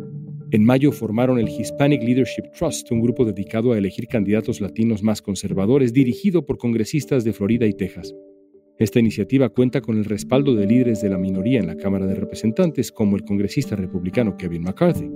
En 0.50 0.64
mayo 0.64 0.92
formaron 0.92 1.38
el 1.38 1.46
Hispanic 1.46 2.02
Leadership 2.02 2.44
Trust, 2.58 2.90
un 2.90 3.02
grupo 3.02 3.26
dedicado 3.26 3.72
a 3.72 3.78
elegir 3.78 4.08
candidatos 4.08 4.62
latinos 4.62 5.02
más 5.02 5.20
conservadores, 5.20 5.92
dirigido 5.92 6.46
por 6.46 6.56
congresistas 6.56 7.22
de 7.22 7.34
Florida 7.34 7.66
y 7.66 7.74
Texas. 7.74 8.14
Esta 8.78 8.98
iniciativa 8.98 9.50
cuenta 9.50 9.82
con 9.82 9.98
el 9.98 10.06
respaldo 10.06 10.54
de 10.54 10.66
líderes 10.66 11.02
de 11.02 11.10
la 11.10 11.18
minoría 11.18 11.60
en 11.60 11.66
la 11.66 11.76
Cámara 11.76 12.06
de 12.06 12.14
Representantes, 12.14 12.90
como 12.90 13.16
el 13.16 13.24
congresista 13.24 13.76
republicano 13.76 14.38
Kevin 14.38 14.62
McCarthy. 14.62 15.10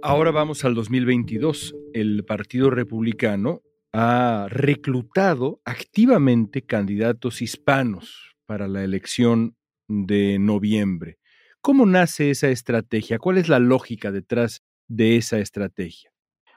Ahora 0.00 0.30
vamos 0.30 0.64
al 0.64 0.76
2022. 0.76 1.74
El 1.92 2.24
Partido 2.24 2.70
Republicano 2.70 3.62
ha 3.92 4.46
reclutado 4.48 5.60
activamente 5.64 6.62
candidatos 6.62 7.42
hispanos 7.42 8.36
para 8.46 8.68
la 8.68 8.84
elección 8.84 9.56
de 9.88 10.38
noviembre. 10.38 11.18
¿Cómo 11.66 11.84
nace 11.84 12.30
esa 12.30 12.46
estrategia? 12.46 13.18
¿Cuál 13.18 13.38
es 13.38 13.48
la 13.48 13.58
lógica 13.58 14.12
detrás 14.12 14.62
de 14.86 15.16
esa 15.16 15.38
estrategia? 15.38 16.12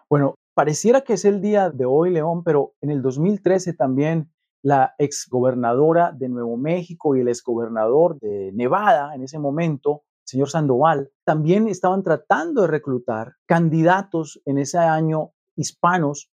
Bueno, 0.07 0.35
pareciera 0.53 1.01
que 1.01 1.13
es 1.13 1.25
el 1.25 1.41
día 1.41 1.71
de 1.71 1.85
hoy, 1.85 2.11
León, 2.11 2.43
pero 2.43 2.75
en 2.79 2.91
el 2.91 3.01
2013 3.01 3.73
también 3.73 4.31
la 4.61 4.93
exgobernadora 4.99 6.11
de 6.11 6.29
Nuevo 6.29 6.57
México 6.57 7.15
y 7.15 7.21
el 7.21 7.27
exgobernador 7.27 8.19
de 8.19 8.51
Nevada 8.53 9.15
en 9.15 9.23
ese 9.23 9.39
momento, 9.39 10.03
señor 10.25 10.51
Sandoval, 10.51 11.09
también 11.23 11.67
estaban 11.67 12.03
tratando 12.03 12.61
de 12.61 12.67
reclutar 12.67 13.33
candidatos 13.47 14.39
en 14.45 14.59
ese 14.59 14.77
año 14.77 15.31
hispanos. 15.55 16.29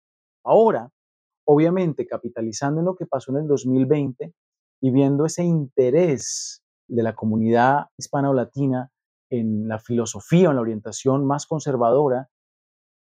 Ahora, 0.44 0.92
obviamente, 1.44 2.06
capitalizando 2.06 2.78
en 2.78 2.86
lo 2.86 2.94
que 2.94 3.06
pasó 3.06 3.32
en 3.32 3.38
el 3.38 3.48
2020 3.48 4.32
y 4.80 4.90
viendo 4.92 5.26
ese 5.26 5.42
interés 5.42 6.62
de 6.90 7.02
la 7.02 7.14
comunidad 7.14 7.86
hispano 7.96 8.34
latina 8.34 8.90
en 9.30 9.68
la 9.68 9.78
filosofía 9.78 10.48
o 10.48 10.50
en 10.50 10.56
la 10.56 10.62
orientación 10.62 11.24
más 11.24 11.46
conservadora, 11.46 12.28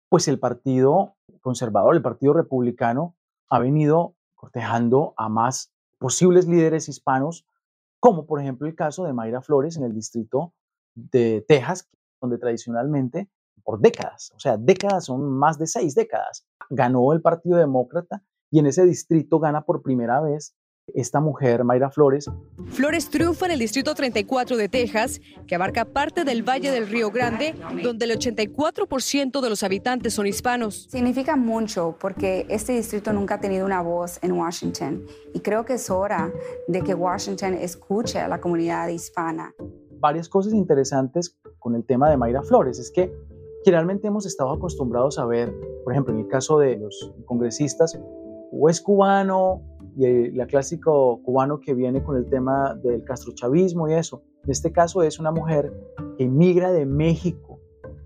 pues 0.09 0.29
el 0.29 0.39
Partido 0.39 1.17
Conservador, 1.41 1.97
el 1.97 2.03
Partido 2.03 2.33
Republicano, 2.33 3.17
ha 3.49 3.59
venido 3.59 4.15
cortejando 4.35 5.15
a 5.17 5.29
más 5.29 5.73
posibles 5.99 6.47
líderes 6.47 6.89
hispanos, 6.89 7.45
como 7.99 8.27
por 8.27 8.41
ejemplo 8.41 8.69
el 8.69 8.75
caso 8.75 9.05
de 9.05 9.13
Mayra 9.13 9.43
Flores 9.43 9.77
en 9.77 9.85
el 9.85 9.95
distrito 9.95 10.55
de 10.95 11.45
Texas, 11.49 11.89
donde 12.21 12.39
tradicionalmente, 12.39 13.31
por 13.65 13.81
décadas, 13.81 14.33
o 14.35 14.39
sea, 14.39 14.57
décadas, 14.57 15.07
son 15.07 15.29
más 15.33 15.59
de 15.59 15.67
seis 15.67 15.95
décadas, 15.95 16.47
ganó 16.71 17.13
el 17.13 17.21
Partido 17.21 17.59
Demócrata 17.59 18.23
y 18.51 18.59
en 18.59 18.67
ese 18.67 18.85
distrito 18.85 19.41
gana 19.41 19.65
por 19.65 19.83
primera 19.83 20.21
vez 20.21 20.55
esta 20.95 21.21
mujer, 21.21 21.65
Mayra 21.65 21.91
Flores. 21.91 22.31
Flores 22.71 23.11
triunfa 23.11 23.47
en 23.47 23.53
el 23.53 23.59
Distrito 23.59 23.95
34 23.95 24.57
de 24.57 24.69
Texas, 24.69 25.21
que 25.47 25.55
abarca 25.55 25.85
parte 25.85 26.25
del 26.25 26.43
Valle 26.43 26.71
del 26.71 26.89
Río 26.89 27.11
Grande, 27.11 27.55
donde 27.83 28.05
el 28.07 28.19
84% 28.19 29.41
de 29.41 29.51
los 29.51 29.63
habitantes 29.63 30.15
son 30.15 30.27
hispanos. 30.27 30.89
Significa 30.91 31.37
mucho 31.37 31.97
porque 32.01 32.47
este 32.49 32.73
distrito 32.73 33.13
nunca 33.13 33.35
ha 33.35 33.41
tenido 33.41 33.67
una 33.67 33.83
voz 33.83 34.19
en 34.23 34.33
Washington 34.33 35.07
y 35.35 35.41
creo 35.41 35.65
que 35.65 35.75
es 35.75 35.91
hora 35.91 36.33
de 36.69 36.83
que 36.83 36.95
Washington 36.95 37.55
escuche 37.55 38.19
a 38.19 38.29
la 38.29 38.41
comunidad 38.41 38.89
hispana. 38.89 39.55
Varias 39.99 40.29
cosas 40.29 40.53
interesantes 40.53 41.39
con 41.59 41.77
el 41.77 41.85
tema 41.85 42.11
de 42.11 42.17
Mayra 42.17 42.43
Flores 42.43 42.79
es 42.79 42.91
que 42.91 43.13
generalmente 43.65 44.09
hemos 44.09 44.27
estado 44.27 44.51
acostumbrados 44.51 45.19
a 45.19 45.25
ver, 45.25 45.55
por 45.85 45.93
ejemplo, 45.93 46.13
en 46.13 46.21
el 46.21 46.29
caso 46.29 46.59
de 46.59 46.77
los 46.77 47.15
congresistas, 47.25 47.99
o 48.51 48.69
es 48.69 48.81
cubano 48.81 49.63
y 49.97 50.05
el, 50.05 50.47
clásico 50.47 51.21
cubano 51.23 51.61
que 51.61 51.75
viene 51.75 52.03
con 52.03 52.17
el 52.17 52.29
tema 52.29 52.75
del 52.83 53.05
castrochavismo 53.05 53.89
y 53.89 53.95
eso. 53.95 54.23
En 54.45 54.51
este 54.51 54.73
caso 54.73 55.03
es 55.03 55.19
una 55.19 55.31
mujer 55.31 55.73
que 56.17 56.25
emigra 56.25 56.73
de 56.73 56.87
México, 56.87 57.61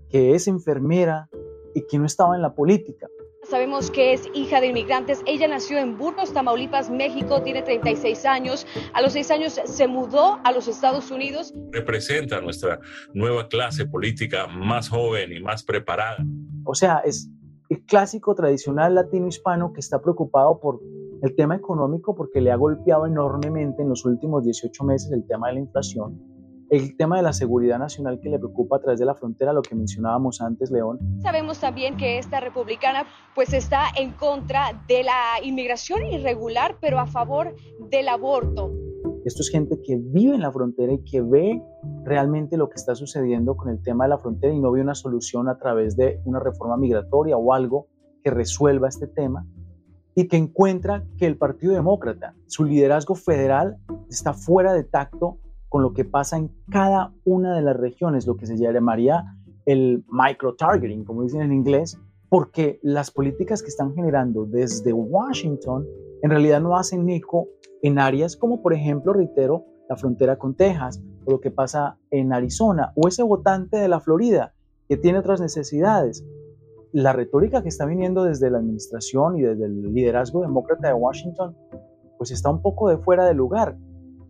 que 0.09 0.35
es 0.35 0.47
enfermera 0.47 1.29
y 1.73 1.81
que 1.87 1.97
no 1.97 2.05
estaba 2.05 2.35
en 2.35 2.41
la 2.41 2.53
política. 2.53 3.07
Sabemos 3.43 3.91
que 3.91 4.11
es 4.11 4.27
hija 4.33 4.59
de 4.59 4.67
inmigrantes. 4.67 5.21
Ella 5.25 5.47
nació 5.47 5.77
en 5.77 5.97
Burgos, 5.97 6.33
Tamaulipas, 6.33 6.89
México, 6.89 7.41
tiene 7.43 7.61
36 7.61 8.25
años. 8.25 8.67
A 8.93 9.01
los 9.01 9.13
6 9.13 9.31
años 9.31 9.61
se 9.63 9.87
mudó 9.87 10.39
a 10.43 10.51
los 10.51 10.67
Estados 10.67 11.11
Unidos. 11.11 11.53
Representa 11.71 12.41
nuestra 12.41 12.79
nueva 13.13 13.47
clase 13.47 13.85
política 13.85 14.47
más 14.47 14.89
joven 14.89 15.31
y 15.31 15.39
más 15.39 15.63
preparada. 15.63 16.17
O 16.65 16.75
sea, 16.75 17.01
es 17.05 17.29
el 17.69 17.85
clásico 17.85 18.35
tradicional 18.35 18.95
latino 18.95 19.27
hispano 19.27 19.71
que 19.71 19.79
está 19.79 20.01
preocupado 20.01 20.59
por 20.59 20.81
el 21.21 21.35
tema 21.35 21.55
económico 21.55 22.15
porque 22.15 22.41
le 22.41 22.51
ha 22.51 22.55
golpeado 22.55 23.05
enormemente 23.05 23.81
en 23.81 23.89
los 23.89 24.05
últimos 24.05 24.43
18 24.43 24.83
meses 24.83 25.11
el 25.11 25.25
tema 25.25 25.47
de 25.47 25.55
la 25.55 25.59
inflación, 25.61 26.21
el 26.69 26.95
tema 26.97 27.17
de 27.17 27.23
la 27.23 27.33
seguridad 27.33 27.79
nacional 27.79 28.19
que 28.21 28.29
le 28.29 28.37
preocupa 28.37 28.77
a 28.77 28.79
través 28.79 28.99
de 28.99 29.05
la 29.05 29.15
frontera, 29.15 29.53
lo 29.53 29.61
que 29.61 29.75
mencionábamos 29.75 30.41
antes, 30.41 30.69
León. 30.69 30.99
Sabemos 31.21 31.59
también 31.59 31.95
que 31.97 32.17
esta 32.17 32.39
republicana 32.39 33.05
pues 33.33 33.53
está 33.53 33.85
en 33.97 34.11
contra 34.11 34.83
de 34.87 35.03
la 35.03 35.43
inmigración 35.43 36.05
irregular, 36.05 36.77
pero 36.81 36.99
a 36.99 37.07
favor 37.07 37.55
del 37.89 38.09
aborto. 38.09 38.71
Esto 39.25 39.41
es 39.41 39.49
gente 39.49 39.79
que 39.81 39.97
vive 39.97 40.35
en 40.35 40.41
la 40.41 40.51
frontera 40.51 40.93
y 40.93 41.03
que 41.03 41.21
ve 41.21 41.61
realmente 42.03 42.57
lo 42.57 42.69
que 42.69 42.75
está 42.75 42.95
sucediendo 42.95 43.55
con 43.57 43.69
el 43.69 43.81
tema 43.81 44.05
de 44.05 44.11
la 44.11 44.17
frontera 44.17 44.53
y 44.53 44.59
no 44.59 44.71
ve 44.71 44.81
una 44.81 44.95
solución 44.95 45.49
a 45.49 45.57
través 45.57 45.97
de 45.97 46.21
una 46.25 46.39
reforma 46.39 46.77
migratoria 46.77 47.37
o 47.37 47.53
algo 47.53 47.87
que 48.23 48.31
resuelva 48.31 48.87
este 48.87 49.07
tema 49.07 49.45
y 50.17 50.27
que 50.27 50.35
encuentra 50.35 51.05
que 51.19 51.27
el 51.27 51.37
Partido 51.37 51.73
Demócrata, 51.73 52.33
su 52.47 52.65
liderazgo 52.65 53.13
federal, 53.13 53.77
está 54.09 54.33
fuera 54.33 54.73
de 54.73 54.83
tacto 54.83 55.37
con 55.69 55.83
lo 55.83 55.93
que 55.93 56.05
pasa 56.05 56.37
en 56.37 56.49
cada 56.71 57.13
una 57.23 57.55
de 57.55 57.61
las 57.61 57.77
regiones, 57.77 58.25
lo 58.25 58.35
que 58.35 58.47
se 58.47 58.57
llamaría 58.57 59.23
el 59.67 60.03
micro-targeting, 60.09 61.03
como 61.03 61.21
dicen 61.21 61.41
en 61.41 61.53
inglés, 61.53 61.99
porque 62.29 62.79
las 62.81 63.11
políticas 63.11 63.61
que 63.61 63.67
están 63.67 63.93
generando 63.93 64.45
desde 64.45 64.91
Washington 64.91 65.85
en 66.23 66.31
realidad 66.31 66.61
no 66.61 66.75
hacen 66.75 67.07
eco 67.11 67.49
en 67.83 67.99
áreas 67.99 68.35
como, 68.35 68.63
por 68.63 68.73
ejemplo, 68.73 69.13
reitero, 69.13 69.65
la 69.87 69.97
frontera 69.97 70.39
con 70.39 70.55
Texas, 70.55 70.99
o 71.25 71.31
lo 71.33 71.41
que 71.41 71.51
pasa 71.51 71.99
en 72.09 72.33
Arizona, 72.33 72.91
o 72.95 73.07
ese 73.07 73.21
votante 73.21 73.77
de 73.77 73.87
la 73.87 73.99
Florida 73.99 74.55
que 74.89 74.97
tiene 74.97 75.19
otras 75.19 75.41
necesidades. 75.41 76.25
La 76.93 77.13
retórica 77.13 77.61
que 77.61 77.69
está 77.69 77.85
viniendo 77.85 78.23
desde 78.23 78.49
la 78.49 78.59
administración 78.59 79.37
y 79.37 79.41
desde 79.41 79.65
el 79.65 79.93
liderazgo 79.93 80.41
demócrata 80.41 80.87
de 80.87 80.93
Washington 80.93 81.55
pues 82.17 82.31
está 82.31 82.49
un 82.49 82.61
poco 82.61 82.89
de 82.89 82.97
fuera 82.97 83.25
de 83.25 83.33
lugar. 83.33 83.77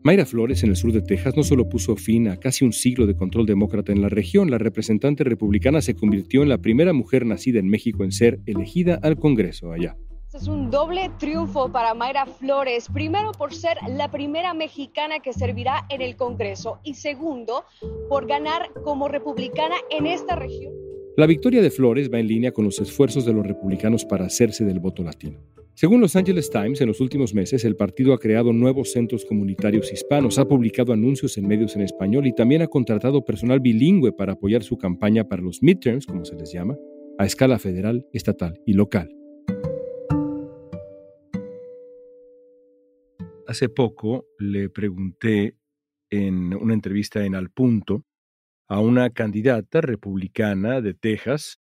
Mayra 0.04 0.26
Flores, 0.26 0.64
en 0.64 0.70
el 0.70 0.76
sur 0.76 0.92
de 0.92 1.02
Texas, 1.02 1.36
no 1.36 1.44
solo 1.44 1.68
puso 1.68 1.96
fin 1.96 2.30
a 2.30 2.38
casi 2.38 2.64
un 2.64 2.72
siglo 2.72 3.08
de 3.08 3.16
control 3.16 3.46
demócrata 3.46 3.92
en 3.92 4.02
la 4.02 4.10
región, 4.10 4.50
la 4.50 4.58
representante 4.58 5.24
republicana 5.24 5.82
se 5.82 5.96
convirtió 5.96 6.44
en 6.44 6.50
la 6.50 6.60
primera 6.60 6.94
mujer 6.94 7.26
nacida 7.26 7.60
en 7.60 7.68
México 7.68 8.04
en 8.04 8.12
ser 8.12 8.40
elegida 8.46 9.00
al 9.02 9.18
Congreso 9.18 9.72
allá. 9.72 9.98
Este 10.28 10.38
es 10.38 10.48
un 10.48 10.70
doble 10.70 11.10
triunfo 11.20 11.72
para 11.72 11.94
Mayra 11.94 12.26
Flores, 12.26 12.90
primero 12.94 13.32
por 13.32 13.54
ser 13.54 13.78
la 13.90 14.12
primera 14.12 14.54
mexicana 14.54 15.20
que 15.20 15.34
servirá 15.34 15.86
en 15.90 16.02
el 16.02 16.16
Congreso 16.16 16.80
y 16.84 16.94
segundo 16.94 17.64
por 18.10 18.28
ganar 18.28 18.72
como 18.84 19.08
republicana 19.08 19.76
en 19.90 20.06
esta 20.06 20.36
región. 20.36 20.87
La 21.18 21.26
victoria 21.26 21.64
de 21.64 21.72
Flores 21.72 22.14
va 22.14 22.20
en 22.20 22.28
línea 22.28 22.52
con 22.52 22.64
los 22.64 22.80
esfuerzos 22.80 23.26
de 23.26 23.34
los 23.34 23.44
republicanos 23.44 24.06
para 24.06 24.26
hacerse 24.26 24.64
del 24.66 24.80
voto 24.80 25.02
latino. 25.02 25.40
Según 25.74 26.00
Los 26.00 26.16
Angeles 26.16 26.52
Times, 26.52 26.80
en 26.80 26.88
los 26.88 27.02
últimos 27.02 27.34
meses 27.34 27.66
el 27.66 27.76
partido 27.76 28.14
ha 28.14 28.20
creado 28.20 28.54
nuevos 28.54 28.92
centros 28.92 29.26
comunitarios 29.26 29.92
hispanos, 29.92 30.38
ha 30.38 30.48
publicado 30.48 30.94
anuncios 30.94 31.36
en 31.40 31.48
medios 31.48 31.76
en 31.76 31.82
español 31.82 32.28
y 32.28 32.36
también 32.36 32.62
ha 32.62 32.68
contratado 32.68 33.26
personal 33.26 33.60
bilingüe 33.60 34.12
para 34.12 34.34
apoyar 34.34 34.62
su 34.62 34.78
campaña 34.78 35.28
para 35.28 35.42
los 35.42 35.64
midterms, 35.64 36.06
como 36.06 36.24
se 36.24 36.36
les 36.36 36.54
llama, 36.54 36.78
a 37.18 37.26
escala 37.26 37.58
federal, 37.58 38.06
estatal 38.14 38.62
y 38.68 38.74
local. 38.74 39.10
Hace 43.48 43.70
poco 43.70 44.28
le 44.38 44.70
pregunté 44.70 45.56
en 46.12 46.54
una 46.54 46.76
entrevista 46.76 47.26
en 47.26 47.34
Al 47.34 47.50
Punto 47.50 48.06
a 48.68 48.80
una 48.80 49.10
candidata 49.10 49.82
republicana 49.82 50.82
de 50.82 50.94
Texas 50.94 51.60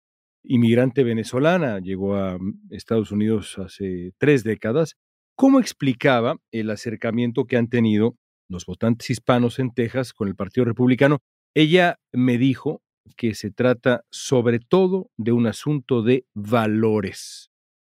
inmigrante 0.42 1.04
venezolana, 1.04 1.80
llegó 1.80 2.16
a 2.16 2.38
mm, 2.38 2.68
Estados 2.70 3.12
Unidos 3.12 3.58
hace 3.58 4.12
tres 4.18 4.44
décadas, 4.44 4.96
¿cómo 5.36 5.60
explicaba 5.60 6.36
el 6.50 6.70
acercamiento 6.70 7.44
que 7.44 7.56
han 7.56 7.68
tenido 7.68 8.16
los 8.48 8.66
votantes 8.66 9.10
hispanos 9.10 9.58
en 9.58 9.72
Texas 9.72 10.12
con 10.12 10.28
el 10.28 10.36
Partido 10.36 10.64
Republicano? 10.64 11.18
Ella 11.54 11.96
me 12.12 12.38
dijo 12.38 12.82
que 13.16 13.34
se 13.34 13.50
trata 13.50 14.04
sobre 14.10 14.60
todo 14.60 15.10
de 15.16 15.32
un 15.32 15.46
asunto 15.46 16.02
de 16.02 16.24
valores. 16.34 17.49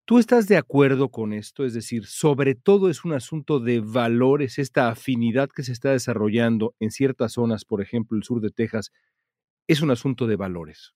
¿Tú 0.07 0.19
estás 0.19 0.47
de 0.47 0.55
acuerdo 0.55 1.09
con 1.09 1.33
esto? 1.33 1.65
Es 1.65 1.73
decir, 1.73 2.05
sobre 2.05 2.53
todo 2.53 2.91
es 2.91 3.05
un 3.05 3.13
asunto 3.13 3.59
de 3.59 3.79
valores, 3.79 4.59
esta 4.59 4.89
afinidad 4.89 5.49
que 5.49 5.63
se 5.63 5.71
está 5.71 5.89
desarrollando 5.89 6.75
en 6.79 6.91
ciertas 6.91 7.33
zonas, 7.33 7.65
por 7.65 7.81
ejemplo, 7.81 8.15
el 8.15 8.23
sur 8.23 8.39
de 8.39 8.51
Texas, 8.51 8.91
es 9.67 9.81
un 9.81 9.89
asunto 9.89 10.27
de 10.27 10.35
valores. 10.35 10.93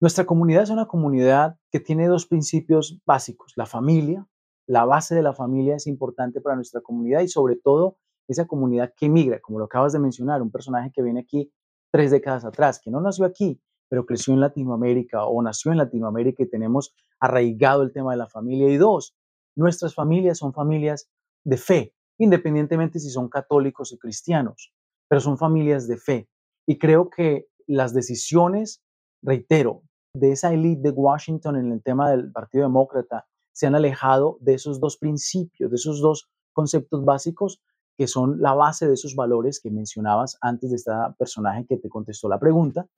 Nuestra 0.00 0.26
comunidad 0.26 0.64
es 0.64 0.70
una 0.70 0.86
comunidad 0.86 1.60
que 1.70 1.78
tiene 1.78 2.08
dos 2.08 2.26
principios 2.26 3.00
básicos. 3.06 3.52
La 3.54 3.66
familia, 3.66 4.26
la 4.66 4.84
base 4.84 5.14
de 5.14 5.22
la 5.22 5.32
familia 5.32 5.76
es 5.76 5.86
importante 5.86 6.40
para 6.40 6.56
nuestra 6.56 6.80
comunidad 6.80 7.20
y 7.20 7.28
sobre 7.28 7.54
todo 7.54 7.98
esa 8.26 8.48
comunidad 8.48 8.92
que 8.96 9.08
migra, 9.08 9.38
como 9.40 9.60
lo 9.60 9.66
acabas 9.66 9.92
de 9.92 10.00
mencionar, 10.00 10.42
un 10.42 10.50
personaje 10.50 10.90
que 10.92 11.04
viene 11.04 11.20
aquí 11.20 11.52
tres 11.92 12.10
décadas 12.10 12.44
atrás, 12.44 12.80
que 12.82 12.90
no 12.90 13.00
nació 13.00 13.26
aquí, 13.26 13.60
pero 13.94 14.06
creció 14.06 14.34
en 14.34 14.40
Latinoamérica 14.40 15.24
o 15.24 15.40
nació 15.40 15.70
en 15.70 15.78
Latinoamérica 15.78 16.42
y 16.42 16.48
tenemos 16.48 16.96
arraigado 17.20 17.84
el 17.84 17.92
tema 17.92 18.10
de 18.10 18.16
la 18.16 18.26
familia. 18.26 18.68
Y 18.68 18.76
dos, 18.76 19.14
nuestras 19.54 19.94
familias 19.94 20.38
son 20.38 20.52
familias 20.52 21.08
de 21.44 21.56
fe, 21.58 21.94
independientemente 22.18 22.98
si 22.98 23.08
son 23.08 23.28
católicos 23.28 23.92
o 23.92 23.96
cristianos, 23.96 24.72
pero 25.06 25.20
son 25.20 25.38
familias 25.38 25.86
de 25.86 25.96
fe. 25.96 26.28
Y 26.66 26.76
creo 26.76 27.08
que 27.08 27.46
las 27.68 27.94
decisiones, 27.94 28.82
reitero, 29.22 29.82
de 30.12 30.32
esa 30.32 30.52
élite 30.52 30.90
de 30.90 30.90
Washington 30.90 31.54
en 31.54 31.70
el 31.70 31.80
tema 31.80 32.10
del 32.10 32.32
Partido 32.32 32.64
Demócrata 32.64 33.28
se 33.52 33.68
han 33.68 33.76
alejado 33.76 34.38
de 34.40 34.54
esos 34.54 34.80
dos 34.80 34.96
principios, 34.96 35.70
de 35.70 35.76
esos 35.76 36.00
dos 36.00 36.28
conceptos 36.52 37.04
básicos 37.04 37.62
que 37.96 38.08
son 38.08 38.40
la 38.40 38.54
base 38.54 38.88
de 38.88 38.94
esos 38.94 39.14
valores 39.14 39.60
que 39.60 39.70
mencionabas 39.70 40.36
antes 40.40 40.70
de 40.70 40.76
este 40.78 40.90
personaje 41.16 41.64
que 41.68 41.76
te 41.76 41.88
contestó 41.88 42.28
la 42.28 42.40
pregunta. 42.40 42.88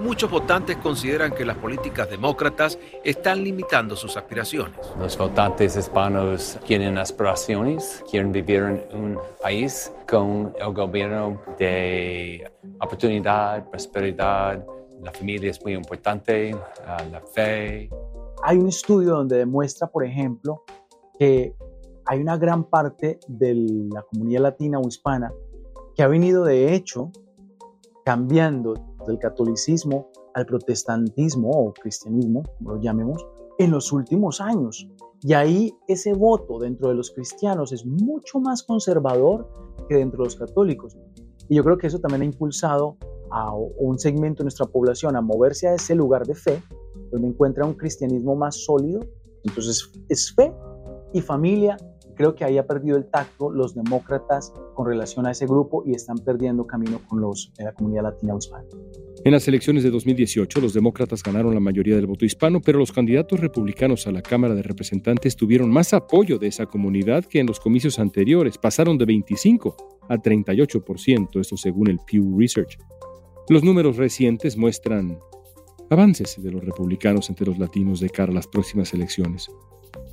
Muchos 0.00 0.28
votantes 0.28 0.76
consideran 0.78 1.32
que 1.32 1.44
las 1.44 1.56
políticas 1.56 2.10
demócratas 2.10 2.78
están 3.04 3.44
limitando 3.44 3.94
sus 3.94 4.16
aspiraciones. 4.16 4.76
Los 4.98 5.16
votantes 5.16 5.76
hispanos 5.76 6.58
quieren 6.66 6.98
aspiraciones, 6.98 8.04
quieren 8.10 8.32
vivir 8.32 8.62
en 8.62 9.00
un 9.00 9.18
país 9.40 9.92
con 10.08 10.52
el 10.58 10.72
gobierno 10.72 11.40
de 11.58 12.50
oportunidad, 12.80 13.70
prosperidad, 13.70 14.64
la 15.00 15.12
familia 15.12 15.50
es 15.50 15.62
muy 15.62 15.74
importante, 15.74 16.56
la 17.12 17.20
fe. 17.32 17.88
Hay 18.42 18.58
un 18.58 18.68
estudio 18.68 19.12
donde 19.12 19.38
demuestra, 19.38 19.86
por 19.86 20.04
ejemplo, 20.04 20.64
que 21.18 21.54
hay 22.06 22.20
una 22.20 22.36
gran 22.36 22.64
parte 22.64 23.20
de 23.28 23.54
la 23.92 24.02
comunidad 24.02 24.42
latina 24.42 24.80
o 24.80 24.88
hispana 24.88 25.32
que 25.94 26.02
ha 26.02 26.08
venido 26.08 26.44
de 26.44 26.74
hecho 26.74 27.12
cambiando 28.04 28.74
del 29.06 29.18
catolicismo 29.18 30.10
al 30.34 30.46
protestantismo 30.46 31.50
o 31.50 31.72
cristianismo, 31.72 32.42
como 32.58 32.74
lo 32.74 32.80
llamemos, 32.80 33.26
en 33.58 33.70
los 33.70 33.92
últimos 33.92 34.40
años. 34.40 34.88
Y 35.22 35.32
ahí 35.32 35.74
ese 35.88 36.12
voto 36.12 36.58
dentro 36.58 36.88
de 36.88 36.94
los 36.94 37.10
cristianos 37.10 37.72
es 37.72 37.86
mucho 37.86 38.40
más 38.40 38.62
conservador 38.62 39.48
que 39.88 39.96
dentro 39.96 40.18
de 40.18 40.24
los 40.24 40.36
católicos. 40.36 40.96
Y 41.48 41.56
yo 41.56 41.64
creo 41.64 41.78
que 41.78 41.86
eso 41.86 41.98
también 41.98 42.22
ha 42.22 42.26
impulsado 42.26 42.96
a 43.30 43.54
un 43.54 43.98
segmento 43.98 44.42
de 44.42 44.44
nuestra 44.44 44.66
población 44.66 45.16
a 45.16 45.20
moverse 45.20 45.68
a 45.68 45.74
ese 45.74 45.94
lugar 45.94 46.26
de 46.26 46.34
fe, 46.34 46.62
donde 47.10 47.28
encuentra 47.28 47.64
un 47.64 47.74
cristianismo 47.74 48.36
más 48.36 48.64
sólido. 48.64 49.00
Entonces 49.44 49.90
es 50.08 50.34
fe 50.34 50.52
y 51.12 51.20
familia. 51.20 51.76
Creo 52.14 52.34
que 52.34 52.44
ahí 52.44 52.58
ha 52.58 52.66
perdido 52.66 52.96
el 52.96 53.06
tacto 53.06 53.50
los 53.50 53.74
demócratas 53.74 54.52
con 54.74 54.86
relación 54.86 55.26
a 55.26 55.32
ese 55.32 55.46
grupo 55.46 55.82
y 55.86 55.94
están 55.94 56.18
perdiendo 56.18 56.66
camino 56.66 57.00
con 57.08 57.20
los, 57.20 57.52
la 57.58 57.72
comunidad 57.72 58.04
latina 58.04 58.34
o 58.34 58.38
hispana. 58.38 58.64
En 59.24 59.32
las 59.32 59.48
elecciones 59.48 59.82
de 59.82 59.90
2018, 59.90 60.60
los 60.60 60.74
demócratas 60.74 61.22
ganaron 61.22 61.54
la 61.54 61.60
mayoría 61.60 61.96
del 61.96 62.06
voto 62.06 62.24
hispano, 62.24 62.60
pero 62.60 62.78
los 62.78 62.92
candidatos 62.92 63.40
republicanos 63.40 64.06
a 64.06 64.12
la 64.12 64.20
Cámara 64.22 64.54
de 64.54 64.62
Representantes 64.62 65.34
tuvieron 65.36 65.70
más 65.70 65.94
apoyo 65.94 66.38
de 66.38 66.48
esa 66.48 66.66
comunidad 66.66 67.24
que 67.24 67.40
en 67.40 67.46
los 67.46 67.58
comicios 67.58 67.98
anteriores. 67.98 68.58
Pasaron 68.58 68.98
de 68.98 69.06
25 69.06 69.76
a 70.08 70.16
38%, 70.16 71.40
esto 71.40 71.56
según 71.56 71.88
el 71.88 71.98
Pew 72.06 72.38
Research. 72.38 72.78
Los 73.48 73.64
números 73.64 73.96
recientes 73.96 74.56
muestran 74.56 75.18
avances 75.90 76.42
de 76.42 76.50
los 76.50 76.64
republicanos 76.64 77.28
entre 77.30 77.46
los 77.46 77.58
latinos 77.58 78.00
de 78.00 78.10
cara 78.10 78.30
a 78.30 78.34
las 78.34 78.46
próximas 78.46 78.92
elecciones. 78.94 79.50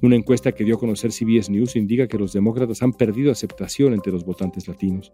Una 0.01 0.15
encuesta 0.15 0.51
que 0.51 0.63
dio 0.63 0.75
a 0.75 0.79
conocer 0.79 1.11
CBS 1.11 1.51
News 1.51 1.75
indica 1.75 2.07
que 2.07 2.17
los 2.17 2.33
demócratas 2.33 2.81
han 2.81 2.91
perdido 2.91 3.31
aceptación 3.31 3.93
entre 3.93 4.11
los 4.11 4.25
votantes 4.25 4.67
latinos. 4.67 5.13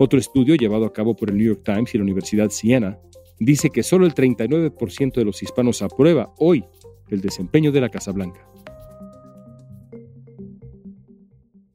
Otro 0.00 0.18
estudio 0.18 0.56
llevado 0.56 0.84
a 0.84 0.92
cabo 0.92 1.14
por 1.14 1.30
el 1.30 1.36
New 1.36 1.46
York 1.46 1.62
Times 1.64 1.94
y 1.94 1.98
la 1.98 2.04
Universidad 2.04 2.50
Siena 2.50 2.98
dice 3.38 3.70
que 3.70 3.84
solo 3.84 4.06
el 4.06 4.14
39% 4.14 5.14
de 5.14 5.24
los 5.24 5.42
hispanos 5.42 5.80
aprueba 5.82 6.34
hoy 6.38 6.64
el 7.08 7.20
desempeño 7.20 7.70
de 7.70 7.80
la 7.80 7.88
Casa 7.88 8.10
Blanca. 8.10 8.44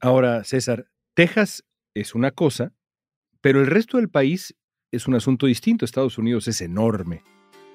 Ahora, 0.02 0.44
César, 0.44 0.88
Texas 1.14 1.64
es 1.94 2.16
una 2.16 2.32
cosa, 2.32 2.74
pero 3.40 3.62
el 3.62 3.68
resto 3.68 3.98
del 3.98 4.10
país 4.10 4.56
es 4.92 5.08
un 5.08 5.16
asunto 5.16 5.46
distinto. 5.46 5.86
Estados 5.86 6.18
Unidos 6.18 6.48
es 6.50 6.60
enorme. 6.62 7.24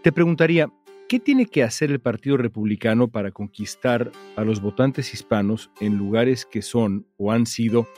Te 0.02 0.12
preguntaría, 0.12 0.70
¿qué 1.10 1.18
tiene 1.18 1.46
que 1.46 1.64
hacer 1.64 1.90
el 1.90 1.98
Partido 1.98 2.36
Republicano 2.36 3.08
para 3.08 3.32
conquistar 3.32 4.12
a 4.36 4.44
los 4.44 4.62
votantes 4.62 5.12
hispanos 5.12 5.72
en 5.80 5.96
lugares 5.96 6.46
que 6.46 6.62
son 6.62 7.04
o 7.16 7.32
han 7.32 7.46
sido 7.46 7.88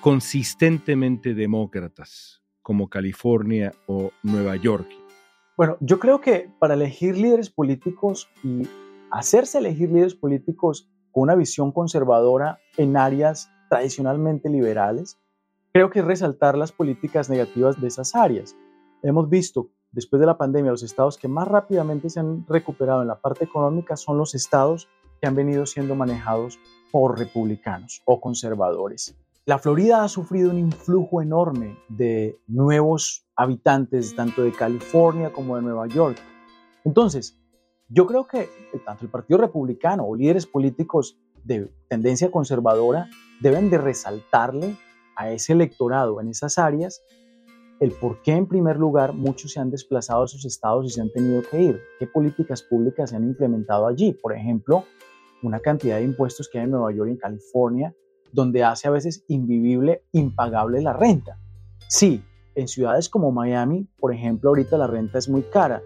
consistentemente 0.00 1.34
demócratas, 1.34 2.42
como 2.60 2.88
California 2.88 3.72
o 3.86 4.10
Nueva 4.24 4.56
York? 4.56 4.88
Bueno, 5.56 5.76
yo 5.78 6.00
creo 6.00 6.20
que 6.20 6.50
para 6.58 6.74
elegir 6.74 7.16
líderes 7.16 7.50
políticos 7.50 8.28
y 8.42 8.66
hacerse 9.12 9.58
elegir 9.58 9.92
líderes 9.92 10.16
políticos 10.16 10.90
con 11.12 11.22
una 11.22 11.36
visión 11.36 11.70
conservadora 11.70 12.58
en 12.76 12.96
áreas 12.96 13.48
tradicionalmente 13.68 14.48
liberales, 14.48 15.20
creo 15.72 15.90
que 15.90 16.00
es 16.00 16.04
resaltar 16.04 16.58
las 16.58 16.72
políticas 16.72 17.30
negativas 17.30 17.80
de 17.80 17.86
esas 17.86 18.16
áreas. 18.16 18.56
Hemos 19.04 19.30
visto 19.30 19.70
después 19.92 20.20
de 20.20 20.26
la 20.26 20.38
pandemia 20.38 20.70
los 20.70 20.82
estados 20.82 21.18
que 21.18 21.28
más 21.28 21.48
rápidamente 21.48 22.10
se 22.10 22.20
han 22.20 22.46
recuperado 22.46 23.02
en 23.02 23.08
la 23.08 23.20
parte 23.20 23.44
económica 23.44 23.96
son 23.96 24.18
los 24.18 24.34
estados 24.34 24.88
que 25.20 25.26
han 25.26 25.34
venido 25.34 25.66
siendo 25.66 25.94
manejados 25.94 26.58
por 26.90 27.18
republicanos 27.18 28.02
o 28.04 28.20
conservadores. 28.20 29.16
La 29.46 29.58
Florida 29.58 30.04
ha 30.04 30.08
sufrido 30.08 30.50
un 30.50 30.58
influjo 30.58 31.22
enorme 31.22 31.76
de 31.88 32.38
nuevos 32.46 33.26
habitantes, 33.34 34.14
tanto 34.14 34.42
de 34.42 34.52
California 34.52 35.32
como 35.32 35.56
de 35.56 35.62
Nueva 35.62 35.86
York. 35.88 36.18
Entonces, 36.84 37.38
yo 37.88 38.06
creo 38.06 38.26
que 38.26 38.48
tanto 38.84 39.04
el 39.04 39.10
Partido 39.10 39.38
Republicano 39.40 40.04
o 40.04 40.14
líderes 40.14 40.46
políticos 40.46 41.18
de 41.42 41.72
tendencia 41.88 42.30
conservadora 42.30 43.08
deben 43.40 43.70
de 43.70 43.78
resaltarle 43.78 44.76
a 45.16 45.30
ese 45.30 45.54
electorado 45.54 46.20
en 46.20 46.28
esas 46.28 46.58
áreas 46.58 47.02
el 47.80 47.92
por 47.92 48.20
qué 48.22 48.32
en 48.32 48.46
primer 48.46 48.76
lugar 48.76 49.14
muchos 49.14 49.52
se 49.52 49.60
han 49.60 49.70
desplazado 49.70 50.22
a 50.22 50.28
sus 50.28 50.44
estados 50.44 50.86
y 50.86 50.90
se 50.90 51.00
han 51.00 51.10
tenido 51.10 51.42
que 51.42 51.62
ir, 51.62 51.80
qué 51.98 52.06
políticas 52.06 52.62
públicas 52.62 53.10
se 53.10 53.16
han 53.16 53.24
implementado 53.24 53.86
allí. 53.86 54.12
Por 54.12 54.34
ejemplo, 54.34 54.84
una 55.42 55.60
cantidad 55.60 55.96
de 55.96 56.04
impuestos 56.04 56.48
que 56.48 56.58
hay 56.58 56.64
en 56.64 56.72
Nueva 56.72 56.92
York 56.92 57.08
y 57.08 57.12
en 57.12 57.18
California 57.18 57.94
donde 58.32 58.62
hace 58.62 58.86
a 58.86 58.92
veces 58.92 59.24
invivible, 59.28 60.04
impagable 60.12 60.80
la 60.82 60.92
renta. 60.92 61.38
Sí, 61.88 62.22
en 62.54 62.68
ciudades 62.68 63.08
como 63.08 63.32
Miami, 63.32 63.88
por 63.98 64.14
ejemplo, 64.14 64.50
ahorita 64.50 64.78
la 64.78 64.86
renta 64.86 65.18
es 65.18 65.28
muy 65.28 65.42
cara, 65.42 65.82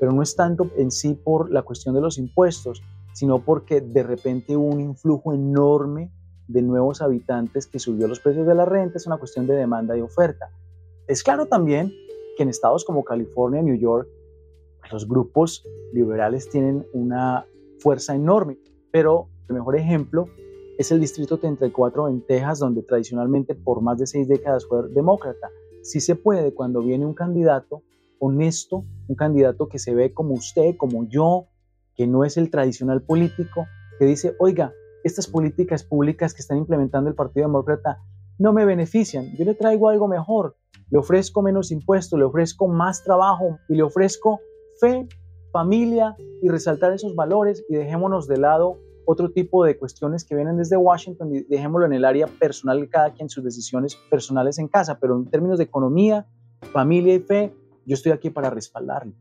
pero 0.00 0.12
no 0.12 0.22
es 0.22 0.34
tanto 0.34 0.70
en 0.76 0.90
sí 0.90 1.14
por 1.14 1.50
la 1.50 1.62
cuestión 1.62 1.94
de 1.94 2.00
los 2.00 2.18
impuestos, 2.18 2.82
sino 3.12 3.44
porque 3.44 3.80
de 3.80 4.02
repente 4.02 4.56
hubo 4.56 4.66
un 4.66 4.80
influjo 4.80 5.32
enorme 5.32 6.10
de 6.48 6.62
nuevos 6.62 7.00
habitantes 7.00 7.66
que 7.66 7.78
subió 7.78 8.08
los 8.08 8.20
precios 8.20 8.46
de 8.46 8.54
la 8.54 8.64
renta, 8.64 8.98
es 8.98 9.06
una 9.06 9.18
cuestión 9.18 9.46
de 9.46 9.54
demanda 9.54 9.96
y 9.96 10.00
oferta. 10.00 10.50
Es 11.06 11.22
claro 11.22 11.46
también 11.46 11.92
que 12.36 12.42
en 12.42 12.48
estados 12.48 12.84
como 12.84 13.04
California, 13.04 13.62
New 13.62 13.76
York, 13.76 14.08
los 14.90 15.06
grupos 15.06 15.62
liberales 15.92 16.48
tienen 16.48 16.86
una 16.94 17.46
fuerza 17.78 18.14
enorme, 18.14 18.58
pero 18.90 19.28
el 19.48 19.56
mejor 19.56 19.76
ejemplo 19.76 20.28
es 20.78 20.90
el 20.92 21.00
Distrito 21.00 21.38
34 21.38 22.08
en 22.08 22.22
Texas, 22.22 22.58
donde 22.58 22.82
tradicionalmente 22.82 23.54
por 23.54 23.82
más 23.82 23.98
de 23.98 24.06
seis 24.06 24.28
décadas 24.28 24.66
fue 24.66 24.88
demócrata. 24.88 25.50
Si 25.82 26.00
se 26.00 26.16
puede 26.16 26.54
cuando 26.54 26.80
viene 26.80 27.04
un 27.04 27.14
candidato 27.14 27.82
honesto, 28.18 28.84
un 29.06 29.14
candidato 29.14 29.68
que 29.68 29.78
se 29.78 29.94
ve 29.94 30.14
como 30.14 30.32
usted, 30.32 30.76
como 30.78 31.06
yo, 31.06 31.48
que 31.94 32.06
no 32.06 32.24
es 32.24 32.38
el 32.38 32.50
tradicional 32.50 33.02
político, 33.02 33.66
que 33.98 34.06
dice, 34.06 34.34
oiga, 34.38 34.72
estas 35.04 35.26
políticas 35.26 35.84
públicas 35.84 36.32
que 36.32 36.40
están 36.40 36.56
implementando 36.56 37.10
el 37.10 37.14
Partido 37.14 37.46
Demócrata 37.46 37.98
no 38.38 38.54
me 38.54 38.64
benefician, 38.64 39.36
yo 39.36 39.44
le 39.44 39.54
traigo 39.54 39.90
algo 39.90 40.08
mejor, 40.08 40.56
le 40.90 40.98
ofrezco 40.98 41.42
menos 41.42 41.70
impuestos, 41.70 42.18
le 42.18 42.24
ofrezco 42.24 42.68
más 42.68 43.02
trabajo 43.02 43.58
y 43.68 43.74
le 43.74 43.82
ofrezco 43.82 44.40
fe, 44.80 45.06
familia 45.52 46.16
y 46.42 46.48
resaltar 46.48 46.92
esos 46.92 47.14
valores 47.14 47.64
y 47.68 47.74
dejémonos 47.74 48.26
de 48.26 48.38
lado 48.38 48.78
otro 49.06 49.30
tipo 49.30 49.64
de 49.64 49.76
cuestiones 49.76 50.24
que 50.24 50.34
vienen 50.34 50.56
desde 50.56 50.76
Washington 50.76 51.34
y 51.34 51.42
dejémoslo 51.42 51.86
en 51.86 51.92
el 51.92 52.04
área 52.04 52.26
personal 52.26 52.80
de 52.80 52.88
cada 52.88 53.12
quien, 53.12 53.28
sus 53.28 53.44
decisiones 53.44 53.96
personales 54.10 54.58
en 54.58 54.68
casa, 54.68 54.98
pero 54.98 55.16
en 55.16 55.30
términos 55.30 55.58
de 55.58 55.64
economía, 55.64 56.26
familia 56.72 57.14
y 57.14 57.20
fe, 57.20 57.54
yo 57.86 57.94
estoy 57.94 58.12
aquí 58.12 58.30
para 58.30 58.50
respaldarlo. 58.50 59.12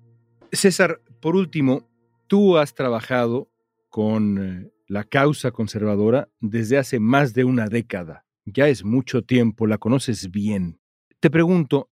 César, 0.51 1.01
por 1.19 1.35
último, 1.35 1.89
tú 2.27 2.57
has 2.57 2.73
trabajado 2.73 3.49
con 3.89 4.37
eh, 4.37 4.71
la 4.87 5.03
causa 5.03 5.51
conservadora 5.51 6.29
desde 6.39 6.77
hace 6.77 6.99
más 6.99 7.33
de 7.33 7.43
una 7.43 7.67
década. 7.67 8.25
Ya 8.45 8.67
es 8.67 8.83
mucho 8.83 9.23
tiempo, 9.23 9.67
la 9.67 9.77
conoces 9.77 10.31
bien. 10.31 10.79
Te 11.23 11.31
pregunto, 11.31 11.89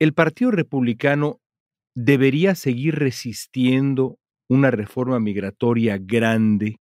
¿el 0.00 0.14
Partido 0.14 0.50
Republicano 0.50 1.40
debería 1.94 2.56
seguir 2.56 2.96
resistiendo 2.96 4.18
una 4.48 4.72
reforma 4.72 5.20
migratoria 5.20 5.96
grande 5.96 6.80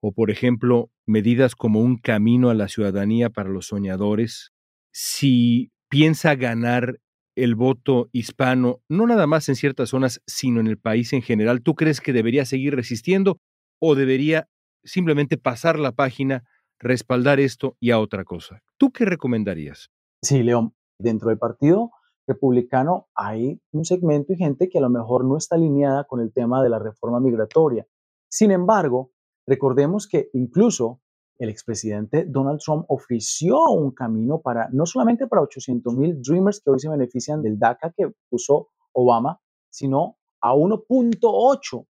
o, 0.00 0.12
por 0.12 0.30
ejemplo, 0.30 0.92
medidas 1.06 1.56
como 1.56 1.80
un 1.80 1.96
camino 1.96 2.50
a 2.50 2.54
la 2.54 2.68
ciudadanía 2.68 3.30
para 3.30 3.48
los 3.48 3.66
soñadores, 3.66 4.52
si 4.92 5.72
piensa 5.88 6.36
ganar 6.36 7.00
el 7.34 7.56
voto 7.56 8.10
hispano, 8.12 8.80
no 8.88 9.04
nada 9.04 9.26
más 9.26 9.48
en 9.48 9.56
ciertas 9.56 9.88
zonas, 9.88 10.22
sino 10.28 10.60
en 10.60 10.68
el 10.68 10.78
país 10.78 11.12
en 11.12 11.22
general, 11.22 11.62
¿tú 11.62 11.74
crees 11.74 12.00
que 12.00 12.12
debería 12.12 12.44
seguir 12.44 12.76
resistiendo 12.76 13.40
o 13.80 13.96
debería 13.96 14.48
simplemente 14.84 15.36
pasar 15.36 15.80
la 15.80 15.90
página, 15.90 16.44
respaldar 16.78 17.40
esto 17.40 17.76
y 17.80 17.90
a 17.90 17.98
otra 17.98 18.22
cosa? 18.22 18.62
¿Tú 18.76 18.92
qué 18.92 19.04
recomendarías? 19.04 19.90
Sí, 20.22 20.44
León, 20.44 20.74
dentro 20.98 21.28
del 21.28 21.38
partido 21.38 21.90
republicano 22.26 23.08
hay 23.14 23.60
un 23.72 23.84
segmento 23.84 24.32
y 24.32 24.36
gente 24.36 24.68
que 24.68 24.78
a 24.78 24.80
lo 24.80 24.90
mejor 24.90 25.24
no 25.24 25.36
está 25.36 25.56
alineada 25.56 26.04
con 26.04 26.20
el 26.20 26.32
tema 26.32 26.62
de 26.62 26.70
la 26.70 26.78
reforma 26.78 27.20
migratoria. 27.20 27.86
Sin 28.28 28.50
embargo, 28.50 29.12
recordemos 29.46 30.08
que 30.08 30.30
incluso 30.32 31.00
el 31.38 31.48
expresidente 31.48 32.24
Donald 32.26 32.60
Trump 32.60 32.84
ofreció 32.88 33.62
un 33.70 33.90
camino 33.90 34.40
para, 34.40 34.68
no 34.72 34.86
solamente 34.86 35.26
para 35.26 35.42
800 35.42 35.94
mil 35.96 36.22
Dreamers 36.22 36.60
que 36.60 36.70
hoy 36.70 36.78
se 36.78 36.88
benefician 36.88 37.42
del 37.42 37.58
DACA 37.58 37.92
que 37.96 38.12
puso 38.30 38.68
Obama, 38.92 39.40
sino 39.70 40.16
a 40.40 40.54
1.8 40.54 41.86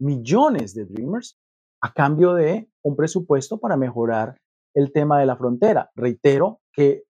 millones 0.00 0.74
de 0.74 0.86
Dreamers 0.86 1.38
a 1.82 1.92
cambio 1.92 2.34
de 2.34 2.70
un 2.82 2.96
presupuesto 2.96 3.58
para 3.58 3.76
mejorar 3.76 4.38
el 4.74 4.92
tema 4.92 5.20
de 5.20 5.26
la 5.26 5.36
frontera. 5.36 5.90
Reitero 5.94 6.60
que 6.72 7.04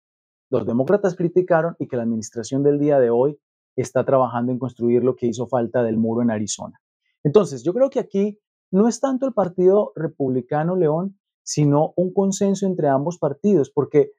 los 0.59 0.67
demócratas 0.67 1.15
criticaron 1.15 1.75
y 1.79 1.87
que 1.87 1.97
la 1.97 2.03
administración 2.03 2.63
del 2.63 2.79
día 2.79 2.99
de 2.99 3.09
hoy 3.09 3.39
está 3.75 4.05
trabajando 4.05 4.51
en 4.51 4.59
construir 4.59 5.03
lo 5.03 5.15
que 5.15 5.27
hizo 5.27 5.47
falta 5.47 5.83
del 5.83 5.97
muro 5.97 6.21
en 6.21 6.31
Arizona. 6.31 6.79
Entonces, 7.23 7.63
yo 7.63 7.73
creo 7.73 7.89
que 7.89 7.99
aquí 7.99 8.39
no 8.71 8.87
es 8.87 8.99
tanto 8.99 9.25
el 9.25 9.33
Partido 9.33 9.91
Republicano 9.95 10.75
León, 10.75 11.19
sino 11.43 11.93
un 11.95 12.13
consenso 12.13 12.65
entre 12.65 12.87
ambos 12.87 13.17
partidos, 13.17 13.69
porque 13.69 14.11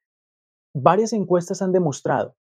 varias 0.75 1.13
encuestas 1.13 1.63
han 1.63 1.73
demostrado 1.73 2.37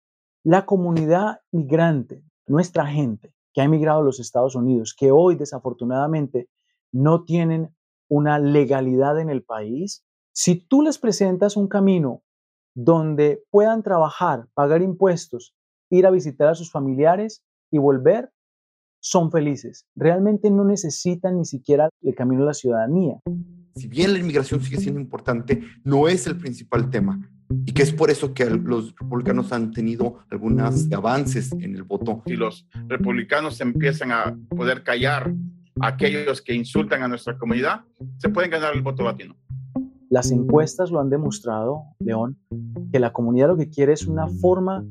la 0.43 0.65
comunidad 0.65 1.39
migrante, 1.51 2.23
nuestra 2.47 2.85
gente 2.85 3.33
que 3.53 3.61
ha 3.61 3.65
emigrado 3.65 4.01
a 4.01 4.03
los 4.03 4.19
Estados 4.19 4.55
Unidos, 4.55 4.95
que 4.97 5.11
hoy 5.11 5.35
desafortunadamente 5.35 6.49
no 6.91 7.23
tienen 7.23 7.75
una 8.09 8.39
legalidad 8.39 9.19
en 9.19 9.29
el 9.29 9.43
país, 9.43 10.05
si 10.33 10.55
tú 10.67 10.81
les 10.81 10.97
presentas 10.97 11.55
un 11.55 11.67
camino 11.67 12.23
donde 12.75 13.43
puedan 13.49 13.83
trabajar, 13.83 14.47
pagar 14.53 14.81
impuestos, 14.81 15.53
ir 15.89 16.05
a 16.05 16.11
visitar 16.11 16.49
a 16.49 16.55
sus 16.55 16.71
familiares 16.71 17.43
y 17.71 17.77
volver, 17.77 18.29
son 18.99 19.31
felices. 19.31 19.85
Realmente 19.95 20.49
no 20.49 20.63
necesitan 20.63 21.37
ni 21.37 21.45
siquiera 21.45 21.89
el 22.01 22.15
camino 22.15 22.43
a 22.43 22.47
la 22.47 22.53
ciudadanía. 22.53 23.19
Si 23.75 23.87
bien 23.87 24.13
la 24.13 24.19
inmigración 24.19 24.61
sigue 24.61 24.77
siendo 24.77 25.01
importante, 25.01 25.61
no 25.83 26.07
es 26.07 26.25
el 26.27 26.37
principal 26.37 26.89
tema. 26.89 27.19
Y 27.65 27.73
que 27.73 27.83
es 27.83 27.91
por 27.91 28.09
eso 28.09 28.33
que 28.33 28.45
los 28.45 28.95
republicanos 28.95 29.51
han 29.51 29.71
tenido 29.71 30.19
algunos 30.29 30.91
avances 30.91 31.51
en 31.51 31.75
el 31.75 31.83
voto. 31.83 32.23
Si 32.25 32.35
los 32.35 32.67
republicanos 32.87 33.59
empiezan 33.61 34.11
a 34.11 34.37
poder 34.49 34.83
callar 34.83 35.33
a 35.81 35.87
aquellos 35.87 36.41
que 36.41 36.53
insultan 36.53 37.03
a 37.03 37.07
nuestra 37.07 37.37
comunidad, 37.37 37.81
se 38.17 38.29
pueden 38.29 38.51
ganar 38.51 38.73
el 38.73 38.81
voto 38.81 39.03
latino. 39.03 39.35
Las 40.09 40.31
encuestas 40.31 40.91
lo 40.91 40.99
han 40.99 41.09
demostrado, 41.09 41.83
León, 41.99 42.37
que 42.93 42.99
la 42.99 43.11
comunidad 43.11 43.47
lo 43.47 43.57
que 43.57 43.71
quiere 43.71 43.93
es 43.93 44.05
una 44.05 44.27
forma 44.27 44.85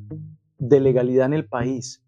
de 0.58 0.80
legalidad 0.80 1.26
en 1.26 1.34
el 1.34 1.46
país. 1.46 2.02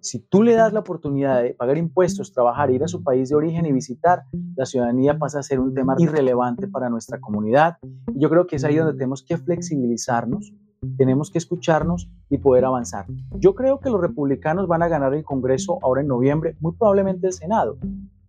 Si 0.00 0.20
tú 0.20 0.44
le 0.44 0.54
das 0.54 0.72
la 0.72 0.78
oportunidad 0.78 1.42
de 1.42 1.54
pagar 1.54 1.76
impuestos, 1.76 2.32
trabajar, 2.32 2.70
ir 2.70 2.84
a 2.84 2.86
su 2.86 3.02
país 3.02 3.30
de 3.30 3.34
origen 3.34 3.66
y 3.66 3.72
visitar, 3.72 4.22
la 4.54 4.64
ciudadanía 4.64 5.18
pasa 5.18 5.40
a 5.40 5.42
ser 5.42 5.58
un 5.58 5.74
tema 5.74 5.96
irrelevante 5.98 6.68
para 6.68 6.88
nuestra 6.88 7.18
comunidad. 7.18 7.78
Yo 8.14 8.30
creo 8.30 8.46
que 8.46 8.54
es 8.54 8.64
ahí 8.64 8.76
donde 8.76 8.92
tenemos 8.92 9.24
que 9.24 9.38
flexibilizarnos, 9.38 10.54
tenemos 10.96 11.32
que 11.32 11.38
escucharnos 11.38 12.08
y 12.28 12.38
poder 12.38 12.64
avanzar. 12.64 13.06
Yo 13.36 13.56
creo 13.56 13.80
que 13.80 13.90
los 13.90 14.00
republicanos 14.00 14.68
van 14.68 14.84
a 14.84 14.88
ganar 14.88 15.14
el 15.14 15.24
Congreso 15.24 15.80
ahora 15.82 16.00
en 16.00 16.06
noviembre, 16.06 16.54
muy 16.60 16.74
probablemente 16.74 17.26
el 17.26 17.32
Senado. 17.32 17.76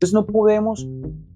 Entonces 0.02 0.16
no 0.16 0.26
podemos 0.26 0.88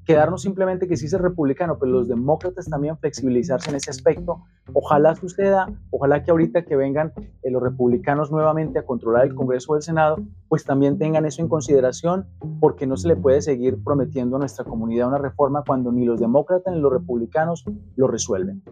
quedarnos 0.05 0.41
simplemente 0.41 0.87
que 0.87 0.97
sí 0.97 1.05
es 1.05 1.11
republicano, 1.13 1.77
pero 1.79 1.91
los 1.91 2.07
demócratas 2.07 2.67
también 2.67 2.97
flexibilizarse 2.97 3.69
en 3.69 3.75
ese 3.75 3.91
aspecto. 3.91 4.41
Ojalá 4.73 5.15
suceda, 5.15 5.71
ojalá 5.91 6.23
que 6.23 6.31
ahorita 6.31 6.65
que 6.65 6.75
vengan 6.75 7.13
eh, 7.43 7.51
los 7.51 7.61
republicanos 7.61 8.31
nuevamente 8.31 8.79
a 8.79 8.83
controlar 8.83 9.27
el 9.27 9.35
Congreso 9.35 9.73
o 9.73 9.75
el 9.75 9.83
Senado, 9.83 10.17
pues 10.47 10.63
también 10.63 10.97
tengan 10.97 11.27
eso 11.27 11.43
en 11.43 11.47
consideración, 11.47 12.25
porque 12.59 12.87
no 12.87 12.97
se 12.97 13.07
le 13.07 13.15
puede 13.15 13.43
seguir 13.43 13.77
prometiendo 13.83 14.37
a 14.37 14.39
nuestra 14.39 14.65
comunidad 14.65 15.09
una 15.09 15.19
reforma 15.19 15.63
cuando 15.63 15.91
ni 15.91 16.03
los 16.03 16.19
demócratas 16.19 16.73
ni 16.73 16.81
los 16.81 16.91
republicanos 16.91 17.65
lo 17.95 18.07
resuelven. 18.07 18.63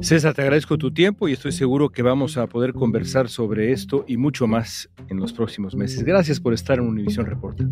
César, 0.00 0.34
te 0.34 0.42
agradezco 0.42 0.76
tu 0.76 0.92
tiempo 0.92 1.28
y 1.28 1.34
estoy 1.34 1.52
seguro 1.52 1.90
que 1.90 2.02
vamos 2.02 2.36
a 2.36 2.48
poder 2.48 2.72
conversar 2.72 3.28
sobre 3.28 3.70
esto 3.70 4.04
y 4.08 4.16
mucho 4.16 4.48
más 4.48 4.90
en 5.06 5.20
los 5.20 5.32
próximos 5.32 5.76
meses. 5.76 6.02
Gracias 6.02 6.40
por 6.40 6.52
estar 6.52 6.80
en 6.80 6.88
Univision 6.88 7.26
Reporta. 7.26 7.64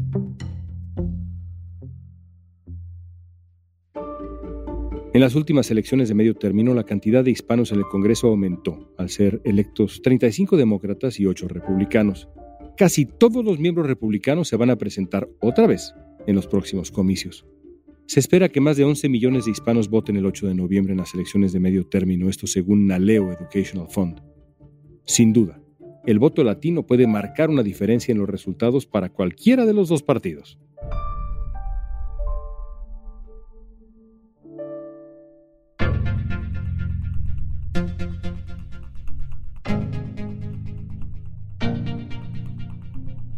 En 5.14 5.20
las 5.20 5.36
últimas 5.36 5.70
elecciones 5.70 6.08
de 6.08 6.16
medio 6.16 6.34
término, 6.34 6.74
la 6.74 6.82
cantidad 6.82 7.22
de 7.22 7.30
hispanos 7.30 7.70
en 7.70 7.78
el 7.78 7.84
Congreso 7.84 8.26
aumentó, 8.26 8.92
al 8.98 9.10
ser 9.10 9.40
electos 9.44 10.02
35 10.02 10.56
demócratas 10.56 11.20
y 11.20 11.26
8 11.26 11.46
republicanos. 11.46 12.28
Casi 12.76 13.06
todos 13.06 13.44
los 13.44 13.60
miembros 13.60 13.86
republicanos 13.86 14.48
se 14.48 14.56
van 14.56 14.70
a 14.70 14.76
presentar 14.76 15.28
otra 15.40 15.68
vez 15.68 15.94
en 16.26 16.34
los 16.34 16.48
próximos 16.48 16.90
comicios. 16.90 17.46
Se 18.06 18.18
espera 18.18 18.48
que 18.48 18.60
más 18.60 18.76
de 18.76 18.82
11 18.82 19.08
millones 19.08 19.44
de 19.44 19.52
hispanos 19.52 19.88
voten 19.88 20.16
el 20.16 20.26
8 20.26 20.48
de 20.48 20.56
noviembre 20.56 20.94
en 20.94 20.98
las 20.98 21.14
elecciones 21.14 21.52
de 21.52 21.60
medio 21.60 21.86
término, 21.86 22.28
esto 22.28 22.48
según 22.48 22.88
Naleo 22.88 23.30
Educational 23.30 23.86
Fund. 23.88 24.20
Sin 25.04 25.32
duda, 25.32 25.62
el 26.06 26.18
voto 26.18 26.42
latino 26.42 26.86
puede 26.86 27.06
marcar 27.06 27.50
una 27.50 27.62
diferencia 27.62 28.10
en 28.10 28.18
los 28.18 28.28
resultados 28.28 28.84
para 28.84 29.10
cualquiera 29.10 29.64
de 29.64 29.74
los 29.74 29.88
dos 29.88 30.02
partidos. 30.02 30.58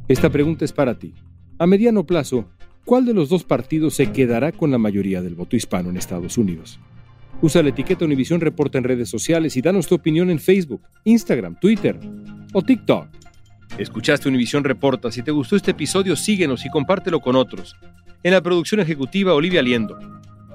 Esta 0.08 0.30
pregunta 0.30 0.64
es 0.64 0.72
para 0.72 0.96
ti. 0.96 1.14
A 1.58 1.66
mediano 1.66 2.06
plazo, 2.06 2.48
¿cuál 2.84 3.04
de 3.04 3.12
los 3.12 3.28
dos 3.28 3.42
partidos 3.42 3.94
se 3.94 4.12
quedará 4.12 4.52
con 4.52 4.70
la 4.70 4.78
mayoría 4.78 5.20
del 5.20 5.34
voto 5.34 5.56
hispano 5.56 5.90
en 5.90 5.96
Estados 5.96 6.38
Unidos? 6.38 6.78
Usa 7.42 7.60
la 7.60 7.70
etiqueta 7.70 8.04
Univisión 8.04 8.40
Reporta 8.40 8.78
en 8.78 8.84
redes 8.84 9.08
sociales 9.08 9.56
y 9.56 9.62
danos 9.62 9.88
tu 9.88 9.96
opinión 9.96 10.30
en 10.30 10.38
Facebook, 10.38 10.80
Instagram, 11.02 11.58
Twitter 11.58 11.98
o 12.52 12.62
TikTok. 12.62 13.08
Escuchaste 13.78 14.28
Univisión 14.28 14.62
Reporta. 14.62 15.10
Si 15.10 15.24
te 15.24 15.32
gustó 15.32 15.56
este 15.56 15.72
episodio, 15.72 16.14
síguenos 16.14 16.64
y 16.64 16.70
compártelo 16.70 17.18
con 17.20 17.34
otros. 17.34 17.74
En 18.22 18.32
la 18.32 18.42
producción 18.42 18.80
ejecutiva, 18.80 19.34
Olivia 19.34 19.60
Liendo. 19.60 19.98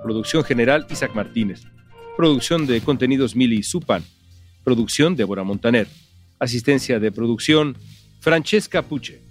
Producción 0.01 0.45
general, 0.45 0.87
Isaac 0.89 1.13
Martínez. 1.13 1.63
Producción 2.15 2.67
de 2.67 2.79
contenidos, 2.79 3.35
Mili 3.35 3.63
Supan. 3.63 4.03
Producción, 4.63 5.17
Débora 5.17 5.43
Montaner. 5.43 5.89
Asistencia 6.39 7.01
de 7.01 7.11
producción, 7.11 7.75
Francesca 8.21 8.81
Puche. 8.81 9.30